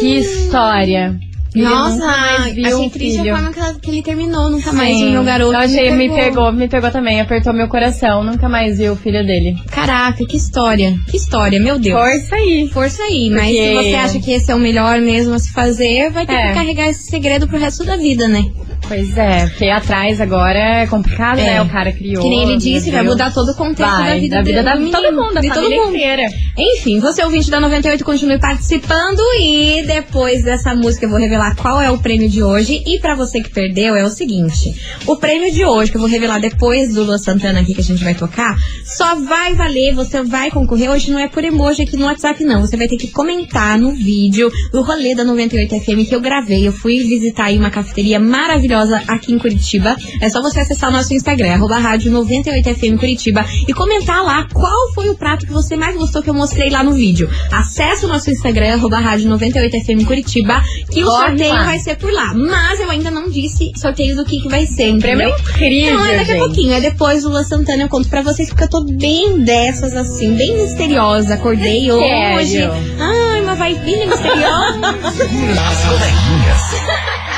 Que 0.00 0.18
história. 0.18 1.29
Ele 1.54 1.64
Nossa, 1.64 2.06
mais 2.06 2.54
viu 2.54 2.66
achei 2.76 2.90
triste 2.90 3.18
a 3.18 3.22
filho. 3.22 3.34
forma 3.34 3.52
que, 3.52 3.58
ela- 3.58 3.74
que 3.74 3.90
ele 3.90 4.02
terminou, 4.02 4.50
nunca 4.50 4.72
mais 4.72 4.94
Sim. 4.94 5.02
viu 5.04 5.10
meu 5.12 5.24
garoto. 5.24 5.52
Eu 5.52 5.58
achei, 5.58 5.90
me 5.90 6.08
pegou, 6.08 6.52
me 6.52 6.68
pegou 6.68 6.90
também, 6.92 7.20
apertou 7.20 7.52
meu 7.52 7.66
coração. 7.68 8.22
Nunca 8.22 8.48
mais 8.48 8.78
vi 8.78 8.88
o 8.88 8.94
filho 8.94 9.26
dele. 9.26 9.56
Caraca, 9.70 10.24
que 10.24 10.36
história. 10.36 10.94
Que 11.10 11.16
história, 11.16 11.58
meu 11.60 11.78
Deus. 11.78 11.98
Força 12.00 12.36
aí. 12.36 12.68
Força 12.72 13.02
aí, 13.02 13.30
mas 13.30 13.46
Porque- 13.46 13.66
se 13.68 13.74
você 13.74 13.94
acha 13.94 14.20
que 14.20 14.30
esse 14.32 14.50
é 14.50 14.54
o 14.54 14.58
melhor 14.60 15.00
mesmo 15.00 15.34
a 15.34 15.38
se 15.40 15.52
fazer, 15.52 16.10
vai 16.10 16.24
ter 16.24 16.34
É. 16.34 16.48
que 16.48 16.54
carregar 16.54 16.88
esse 16.88 17.10
segredo 17.10 17.48
pro 17.48 17.58
resto 17.58 17.84
da 17.84 17.96
vida, 17.96 18.28
né? 18.28 18.44
Pois 18.88 19.16
é, 19.16 19.46
porque 19.46 19.68
atrás 19.68 20.20
agora 20.20 20.58
é 20.82 20.86
complicado, 20.86 21.38
É. 21.38 21.44
né? 21.44 21.62
O 21.62 21.68
cara 21.68 21.92
criou. 21.92 22.22
Que 22.24 22.28
nem 22.28 22.42
ele 22.42 22.56
disse, 22.56 22.90
vai 22.90 23.04
mudar 23.04 23.32
todo 23.32 23.50
o 23.50 23.54
contexto 23.54 23.88
Vai, 23.88 24.14
da 24.14 24.18
vida 24.18 24.36
da 24.36 24.42
vida 24.42 24.62
da 24.64 24.74
do 24.74 24.90
todo 24.90 25.12
mundo, 25.14 25.34
da 25.34 25.40
de 25.40 25.48
todo 25.48 25.70
mundo. 25.70 25.94
inteira. 25.94 26.22
Enfim, 26.58 26.98
você 26.98 27.22
ouvinte 27.22 27.48
da 27.50 27.60
98, 27.60 28.04
continue 28.04 28.38
participando 28.40 29.20
e 29.40 29.84
depois 29.86 30.42
dessa 30.42 30.74
música 30.74 31.06
eu 31.06 31.10
vou 31.10 31.20
revelar 31.20 31.54
qual 31.54 31.80
é 31.80 31.88
o 31.90 31.98
prêmio 31.98 32.28
de 32.28 32.42
hoje. 32.42 32.82
E 32.84 32.98
pra 32.98 33.14
você 33.14 33.40
que 33.40 33.50
perdeu 33.50 33.94
é 33.94 34.02
o 34.02 34.08
seguinte: 34.10 34.74
o 35.06 35.14
prêmio 35.16 35.52
de 35.52 35.64
hoje, 35.64 35.90
que 35.92 35.96
eu 35.96 36.00
vou 36.00 36.10
revelar 36.10 36.40
depois 36.40 36.92
do 36.92 37.04
Lua 37.04 37.18
Santana 37.18 37.60
aqui 37.60 37.74
que 37.74 37.80
a 37.80 37.84
gente 37.84 38.02
vai 38.02 38.14
tocar, 38.14 38.56
só 38.84 39.14
vai 39.14 39.54
valer, 39.54 39.94
você 39.94 40.20
vai 40.24 40.50
concorrer. 40.50 40.90
Hoje 40.90 41.12
não 41.12 41.18
é 41.20 41.28
por 41.28 41.44
emoji 41.44 41.82
aqui 41.82 41.96
no 41.96 42.06
WhatsApp, 42.06 42.42
não. 42.42 42.60
Você 42.62 42.76
vai 42.76 42.88
ter 42.88 42.96
que 42.96 43.06
comentar 43.08 43.78
no 43.78 43.92
vídeo 43.92 44.50
do 44.72 44.82
rolê 44.82 45.14
da 45.14 45.22
98 45.22 45.78
FM 45.80 46.08
que 46.08 46.14
eu 46.14 46.20
gravei. 46.20 46.66
Eu 46.66 46.72
fui 46.72 46.98
visitar 47.04 47.44
aí 47.44 47.56
uma 47.58 47.70
cafeteria 47.70 48.18
maravilhosa 48.18 48.69
maravilhosa 48.70 49.02
aqui 49.08 49.32
em 49.32 49.38
Curitiba. 49.38 49.96
É 50.20 50.28
só 50.28 50.40
você 50.40 50.60
acessar 50.60 50.90
o 50.90 50.92
nosso 50.92 51.12
Instagram, 51.12 51.52
arroba 51.54 51.78
rádio 51.78 52.12
98FM 52.12 52.98
Curitiba, 52.98 53.44
e 53.66 53.72
comentar 53.74 54.22
lá 54.24 54.46
qual 54.52 54.92
foi 54.94 55.08
o 55.08 55.14
prato 55.16 55.46
que 55.46 55.52
você 55.52 55.76
mais 55.76 55.96
gostou 55.96 56.22
que 56.22 56.30
eu 56.30 56.34
mostrei 56.34 56.70
lá 56.70 56.82
no 56.82 56.92
vídeo. 56.92 57.28
Acesse 57.52 58.04
o 58.04 58.08
nosso 58.08 58.30
Instagram, 58.30 58.74
arroba 58.74 58.98
rádio 58.98 59.28
98FM 59.30 60.04
Curitiba, 60.06 60.62
que 60.90 61.02
o 61.02 61.06
Corre 61.06 61.26
sorteio 61.28 61.54
lá. 61.54 61.64
vai 61.64 61.78
ser 61.78 61.96
por 61.96 62.12
lá. 62.12 62.32
Mas 62.34 62.80
eu 62.80 62.90
ainda 62.90 63.10
não 63.10 63.28
disse 63.28 63.72
sorteio 63.76 64.16
do 64.16 64.24
que, 64.24 64.40
que 64.40 64.48
vai 64.48 64.66
ser, 64.66 64.96
Prêmio 64.98 65.28
entendeu? 65.28 65.38
incrível, 65.50 65.98
Não, 65.98 66.06
é 66.06 66.16
daqui 66.18 66.32
a 66.32 66.36
pouquinho. 66.36 66.72
É 66.72 66.80
depois 66.80 67.22
do 67.22 67.30
Lua 67.30 67.44
Santana 67.44 67.82
eu 67.82 67.88
conto 67.88 68.08
pra 68.08 68.22
vocês, 68.22 68.48
porque 68.48 68.64
eu 68.64 68.70
tô 68.70 68.84
bem 68.84 69.40
dessas, 69.42 69.94
assim, 69.96 70.34
bem 70.36 70.56
misteriosa. 70.56 71.34
Acordei 71.34 71.86
Sério? 71.86 72.36
hoje. 72.36 72.58
Ai, 72.98 73.42
uma 73.42 73.54
vibinha 73.54 74.06
misteriosa. 74.06 74.90
As 74.90 75.84
coleguinhas. 75.84 77.20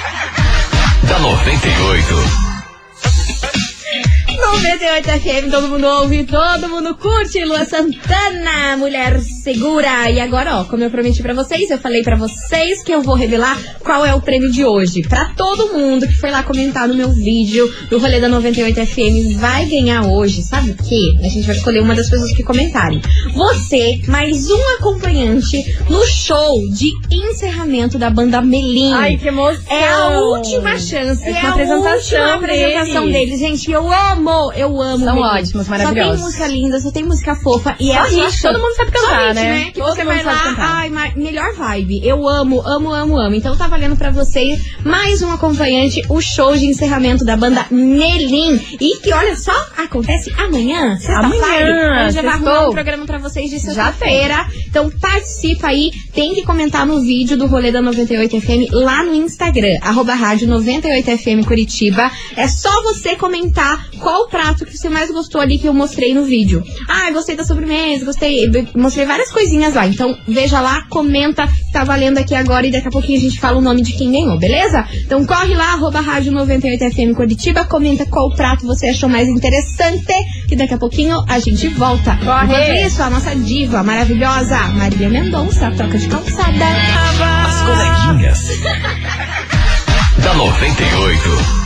da 1.03 1.19
98. 1.19 2.52
98 4.43 5.09
FM, 5.09 5.51
todo 5.51 5.69
mundo 5.69 5.87
ouve, 5.87 6.25
todo 6.25 6.69
mundo 6.69 6.95
curte. 6.97 7.45
Lua 7.45 7.65
Santana, 7.65 8.77
mulher 8.77 9.21
segura. 9.21 10.11
E 10.11 10.21
agora, 10.21 10.59
ó, 10.59 10.65
como 10.65 10.83
eu 10.83 10.91
prometi 10.91 11.23
pra 11.23 11.33
vocês, 11.33 11.71
eu 11.71 11.79
falei 11.79 12.03
pra 12.03 12.17
vocês 12.17 12.83
que 12.83 12.93
eu 12.93 13.03
vou 13.03 13.15
revelar 13.15 13.57
qual 13.81 14.05
é 14.05 14.13
o 14.15 14.21
prêmio 14.21 14.51
de 14.51 14.65
hoje. 14.65 15.03
Pra 15.03 15.27
todo 15.37 15.73
mundo 15.73 16.07
que 16.09 16.19
foi 16.19 16.31
lá 16.31 16.43
comentar 16.43 16.89
no 16.89 16.95
meu 16.95 17.11
vídeo 17.11 17.73
do 17.89 17.99
rolê 17.99 18.21
da 18.21 18.29
98 18.29 18.85
FM, 18.85 19.39
vai 19.39 19.65
ganhar 19.67 20.07
hoje. 20.07 20.43
Sabe 20.43 20.73
o 20.73 20.77
quê? 20.77 21.01
A 21.25 21.29
gente 21.29 21.47
vai 21.47 21.57
escolher 21.57 21.81
uma 21.81 21.95
das 21.95 22.11
pessoas 22.11 22.33
que 22.33 22.43
comentarem. 22.43 23.01
Você, 23.35 24.01
mais 24.09 24.51
um 24.51 24.75
acompanhante 24.79 25.63
no 25.89 26.05
show 26.05 26.69
de 26.69 26.91
encerramento 27.11 27.97
da 27.97 28.11
banda 28.11 28.43
Melim. 28.43 28.93
Ai, 28.93 29.17
que 29.17 29.29
emoção. 29.29 29.63
É 29.71 29.89
a 29.89 30.19
última 30.21 30.77
chance, 30.79 31.23
É 31.25 31.31
é, 31.31 31.39
uma 31.39 31.49
a 31.49 31.53
apresentação 31.53 31.93
última 31.93 32.35
apresentação 32.35 33.11
deles. 33.11 33.39
Gente, 33.39 33.71
eu 33.71 33.91
amo, 33.93 34.32
eu 34.55 34.81
amo. 34.81 35.05
São 35.05 35.15
Melim. 35.15 35.29
ótimos, 35.29 35.67
Só 35.67 35.71
maravilhosos. 35.73 36.15
tem 36.17 36.25
música 36.25 36.47
linda, 36.49 36.81
só 36.81 36.91
tem 36.91 37.05
música 37.05 37.35
fofa. 37.37 37.77
E 37.79 37.91
é 37.91 37.95
Só 37.97 38.05
hit, 38.05 38.29
isso. 38.29 38.43
todo 38.43 38.59
mundo 38.59 38.75
sabe 38.77 38.91
cantar, 38.91 39.09
Só 39.09 39.27
hit, 39.29 39.35
né? 39.35 39.65
Que 39.67 39.81
Todo 39.81 39.95
você 39.95 40.05
mundo 40.05 40.15
vai 40.15 40.25
sabe 40.25 40.37
lá, 40.37 40.43
cantar. 40.45 40.77
ai, 40.77 41.13
melhor 41.17 41.55
vibe. 41.55 42.07
Eu 42.07 42.29
amo, 42.29 42.61
amo, 42.67 42.93
amo, 42.93 43.17
amo. 43.19 43.35
Então 43.35 43.57
tá 43.57 43.69
valendo 43.69 43.97
pra 43.97 44.11
vocês 44.11 44.61
mais 44.85 45.23
um 45.23 45.33
acompanhante, 45.33 46.03
o 46.09 46.21
show 46.21 46.57
de 46.57 46.67
encerramento 46.67 47.25
da 47.25 47.37
banda 47.37 47.67
Melim. 47.71 48.61
E 48.81 48.99
que, 49.01 49.13
olha 49.13 49.37
só, 49.37 49.53
acontece 49.77 50.33
amanhã, 50.39 50.97
sexta-feira. 50.97 52.11
Já 52.11 52.23
vai 52.23 52.33
arrumar 52.35 52.69
um 52.69 52.73
programa 52.73 53.07
pra 53.07 53.19
vocês 53.19 53.51
de 53.51 53.59
sexta-feira. 53.61 54.47
Então 54.69 54.91
participa 54.91 55.69
aí, 55.69 55.91
tem 56.15 56.35
que 56.35 56.43
comentar 56.43 56.87
no 56.87 57.01
vídeo 57.01 57.37
do 57.37 57.47
rolê 57.47 57.71
da 57.71 57.81
98FM 57.83 58.69
lá 58.73 59.03
no 59.05 59.15
Instagram, 59.15 59.79
arroba 59.83 60.15
rádio 60.15 60.49
98FM 60.49 61.45
Curitiba. 61.45 62.11
É 62.37 62.49
só 62.49 62.83
você 62.83 63.17
comentar 63.17 63.91
qual 64.01 64.22
o 64.23 64.29
prato 64.29 64.65
que 64.65 64.77
você 64.77 64.89
mais 64.89 65.11
gostou 65.11 65.41
ali 65.41 65.59
que 65.59 65.67
eu 65.67 65.75
mostrei 65.75 66.15
no 66.15 66.25
vídeo. 66.25 66.63
Ah, 66.89 67.11
gostei 67.11 67.37
da 67.37 67.45
sobremesa, 67.45 68.05
gostei. 68.05 68.49
Mostrei 68.75 69.07
várias 69.07 69.31
coisinhas 69.31 69.75
lá. 69.75 69.87
Então 69.87 70.17
veja 70.27 70.61
lá, 70.61 70.83
comenta, 70.89 71.49
tá 71.73 71.85
valendo 71.85 72.19
aqui 72.19 72.35
agora 72.35 72.67
e 72.67 72.71
daqui 72.71 72.89
a 72.89 72.91
pouquinho 72.91 73.19
a 73.19 73.21
gente 73.21 73.41
fala 73.41 73.59
o 73.59 73.63
nome 73.63 73.83
de 73.83 73.93
quem 73.93 74.13
ganhou, 74.13 74.39
beleza? 74.39 74.85
Então 75.05 75.25
corre 75.25 75.55
lá, 75.55 75.73
arroba 75.73 76.01
rádio 76.01 76.33
98FM 76.33 77.15
Curitiba, 77.15 77.65
comenta 77.65 78.07
qual 78.07 78.31
prato 78.35 78.67
você 78.67 78.89
achou 78.89 79.09
mais 79.09 79.29
interessante, 79.29 80.13
que 80.49 80.57
daqui 80.57 80.75
a 80.75 80.79
pouquinho 80.79 81.23
a 81.29 81.39
gente 81.39 81.69
volta. 81.69 82.17
Corre! 82.17 82.45
Enquanto 82.45 82.87
isso, 82.87 83.03
a 83.03 83.11
nossa 83.11 83.35
diva 83.35 83.83
maravilhosa, 83.83 84.59
Marília 84.69 85.09
Mendonça, 85.09 85.71
troca 85.73 85.99
de 85.99 86.09
calçada. 86.09 86.65
As 87.47 87.63
coleguinhas. 87.63 88.43
da 90.23 90.35
98. 90.35 91.62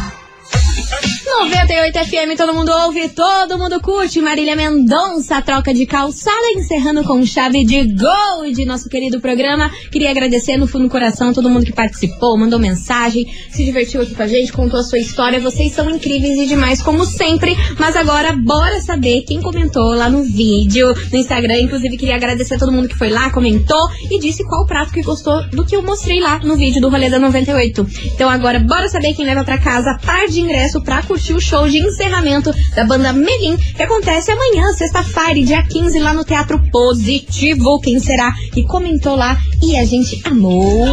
98 1.39 1.99
FM, 1.99 2.35
todo 2.35 2.55
mundo 2.55 2.73
ouve, 2.73 3.11
todo 3.11 3.59
mundo 3.59 3.79
curte. 3.79 4.23
Marília 4.23 4.57
Mendonça, 4.57 5.43
troca 5.43 5.73
de 5.75 5.85
calçada, 5.85 6.53
encerrando 6.55 7.05
com 7.05 7.25
chave 7.27 7.63
de 7.63 7.85
gol 7.95 8.51
de 8.51 8.65
nosso 8.65 8.89
querido 8.89 9.21
programa. 9.21 9.71
Queria 9.93 10.11
agradecer 10.11 10.57
no 10.57 10.67
fundo 10.67 10.85
do 10.85 10.91
coração 10.91 11.35
todo 11.35 11.51
mundo 11.51 11.67
que 11.67 11.75
participou, 11.75 12.39
mandou 12.39 12.59
mensagem, 12.59 13.27
se 13.51 13.65
divertiu 13.67 14.01
aqui 14.01 14.15
com 14.15 14.23
a 14.23 14.27
gente, 14.27 14.51
contou 14.51 14.81
a 14.81 14.83
sua 14.83 14.99
história. 14.99 15.39
Vocês 15.39 15.73
são 15.73 15.91
incríveis 15.91 16.39
e 16.39 16.47
demais, 16.47 16.81
como 16.81 17.05
sempre. 17.05 17.55
Mas 17.79 17.97
agora, 17.97 18.33
bora 18.33 18.81
saber 18.81 19.21
quem 19.23 19.43
comentou 19.43 19.95
lá 19.95 20.09
no 20.09 20.23
vídeo, 20.23 20.95
no 21.13 21.19
Instagram. 21.19 21.59
Inclusive, 21.61 21.99
queria 21.99 22.17
agradecer 22.17 22.59
todo 22.59 22.73
mundo 22.73 22.89
que 22.89 22.97
foi 22.97 23.11
lá, 23.11 23.29
comentou 23.31 23.91
e 24.11 24.19
disse 24.19 24.43
qual 24.43 24.65
prato 24.65 24.91
que 24.91 25.03
gostou 25.03 25.47
do 25.51 25.67
que 25.67 25.77
eu 25.77 25.83
mostrei 25.83 26.19
lá 26.19 26.39
no 26.39 26.57
vídeo 26.57 26.81
do 26.81 26.89
Rolê 26.89 27.11
da 27.11 27.19
98. 27.19 27.87
Então 28.15 28.29
agora, 28.29 28.59
bora 28.59 28.89
saber 28.89 29.13
quem 29.13 29.27
leva 29.27 29.45
pra 29.45 29.59
casa 29.59 29.99
par 30.03 30.27
de 30.29 30.41
ingresso 30.41 30.81
pra 30.81 31.03
curtir 31.03 31.26
o 31.33 31.41
show 31.41 31.69
de 31.69 31.79
encerramento 31.79 32.53
da 32.75 32.85
banda 32.85 33.13
Melim, 33.13 33.57
que 33.57 33.83
acontece 33.83 34.31
amanhã, 34.31 34.73
sexta-feira, 34.73 35.47
dia 35.47 35.63
15, 35.63 35.99
lá 35.99 36.13
no 36.13 36.25
Teatro 36.25 36.61
Positivo. 36.71 37.81
Quem 37.81 37.99
será 37.99 38.33
que 38.53 38.65
comentou 38.65 39.17
lá 39.17 39.39
e 39.63 39.77
a 39.77 39.85
gente 39.85 40.21
amou? 40.27 40.87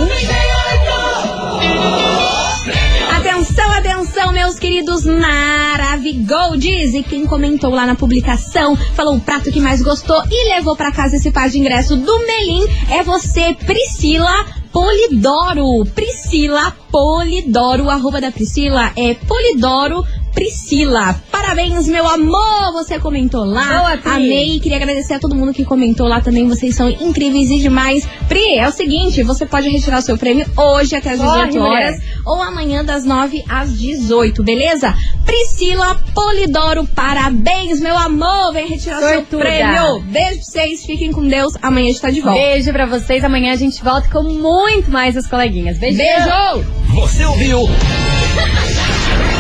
Atenção, 3.11 3.71
atenção, 3.71 4.31
meus 4.31 4.57
queridos 4.57 5.05
Maravigolds! 5.05 6.93
E 6.93 7.03
quem 7.03 7.25
comentou 7.25 7.71
lá 7.71 7.85
na 7.85 7.95
publicação, 7.95 8.75
falou 8.95 9.15
o 9.15 9.19
prato 9.19 9.51
que 9.51 9.59
mais 9.59 9.81
gostou 9.81 10.21
e 10.29 10.55
levou 10.55 10.75
pra 10.75 10.91
casa 10.91 11.15
esse 11.15 11.31
par 11.31 11.49
de 11.49 11.59
ingresso 11.59 11.95
do 11.95 12.19
Melim 12.19 12.65
é 12.89 13.03
você, 13.03 13.53
Priscila 13.65 14.45
Polidoro. 14.71 15.85
Priscila 15.93 16.75
Polidoro. 16.91 17.85
O 17.85 17.89
arroba 17.89 18.19
da 18.19 18.31
Priscila 18.31 18.91
é 18.95 19.13
Polidoro 19.13 20.03
Priscila. 20.33 21.15
Parabéns, 21.31 21.87
meu 21.87 22.07
amor! 22.07 22.73
Você 22.73 22.99
comentou 22.99 23.43
lá. 23.45 23.79
Boa, 23.79 23.97
Pri. 23.97 24.11
Amei. 24.11 24.59
Queria 24.59 24.77
agradecer 24.77 25.13
a 25.13 25.19
todo 25.19 25.35
mundo 25.35 25.53
que 25.53 25.63
comentou 25.63 26.07
lá 26.07 26.21
também. 26.21 26.47
Vocês 26.47 26.75
são 26.75 26.89
incríveis 26.89 27.49
e 27.51 27.59
demais. 27.59 28.07
Pri, 28.27 28.57
é 28.57 28.67
o 28.67 28.71
seguinte: 28.71 29.21
você 29.23 29.45
pode 29.45 29.69
retirar 29.69 29.99
o 29.99 30.01
seu 30.01 30.17
prêmio 30.17 30.45
hoje 30.57 30.95
até 30.95 31.11
as 31.11 31.19
Corre, 31.19 31.47
18 31.47 31.59
horas 31.63 31.95
mulher. 31.99 32.19
ou 32.25 32.41
amanhã 32.41 32.83
das 32.83 33.05
9 33.05 33.43
às 33.47 33.77
18, 33.77 34.43
beleza? 34.43 34.93
Priscila 35.25 35.95
Polidoro, 36.13 36.85
parabéns, 36.87 37.79
meu 37.79 37.97
amor! 37.97 38.53
Vem 38.53 38.67
retirar 38.67 38.97
o 38.97 39.07
seu 39.07 39.23
prêmio. 39.39 39.99
Beijo 40.01 40.35
pra 40.35 40.43
vocês, 40.43 40.85
fiquem 40.85 41.11
com 41.11 41.27
Deus. 41.27 41.53
Amanhã 41.61 41.85
a 41.85 41.91
gente 41.91 42.01
tá 42.01 42.09
de 42.11 42.21
volta. 42.21 42.39
Beijo 42.39 42.71
pra 42.71 42.85
vocês. 42.85 43.23
Amanhã 43.23 43.53
a 43.53 43.57
gente 43.57 43.83
volta 43.83 44.07
com 44.09 44.23
muito 44.23 44.89
mais 44.91 45.15
as 45.15 45.27
coleguinhas. 45.27 45.77
Beijo. 45.77 45.97
Beijo! 45.97 46.65
Você 46.95 47.23
ouviu? 47.25 47.59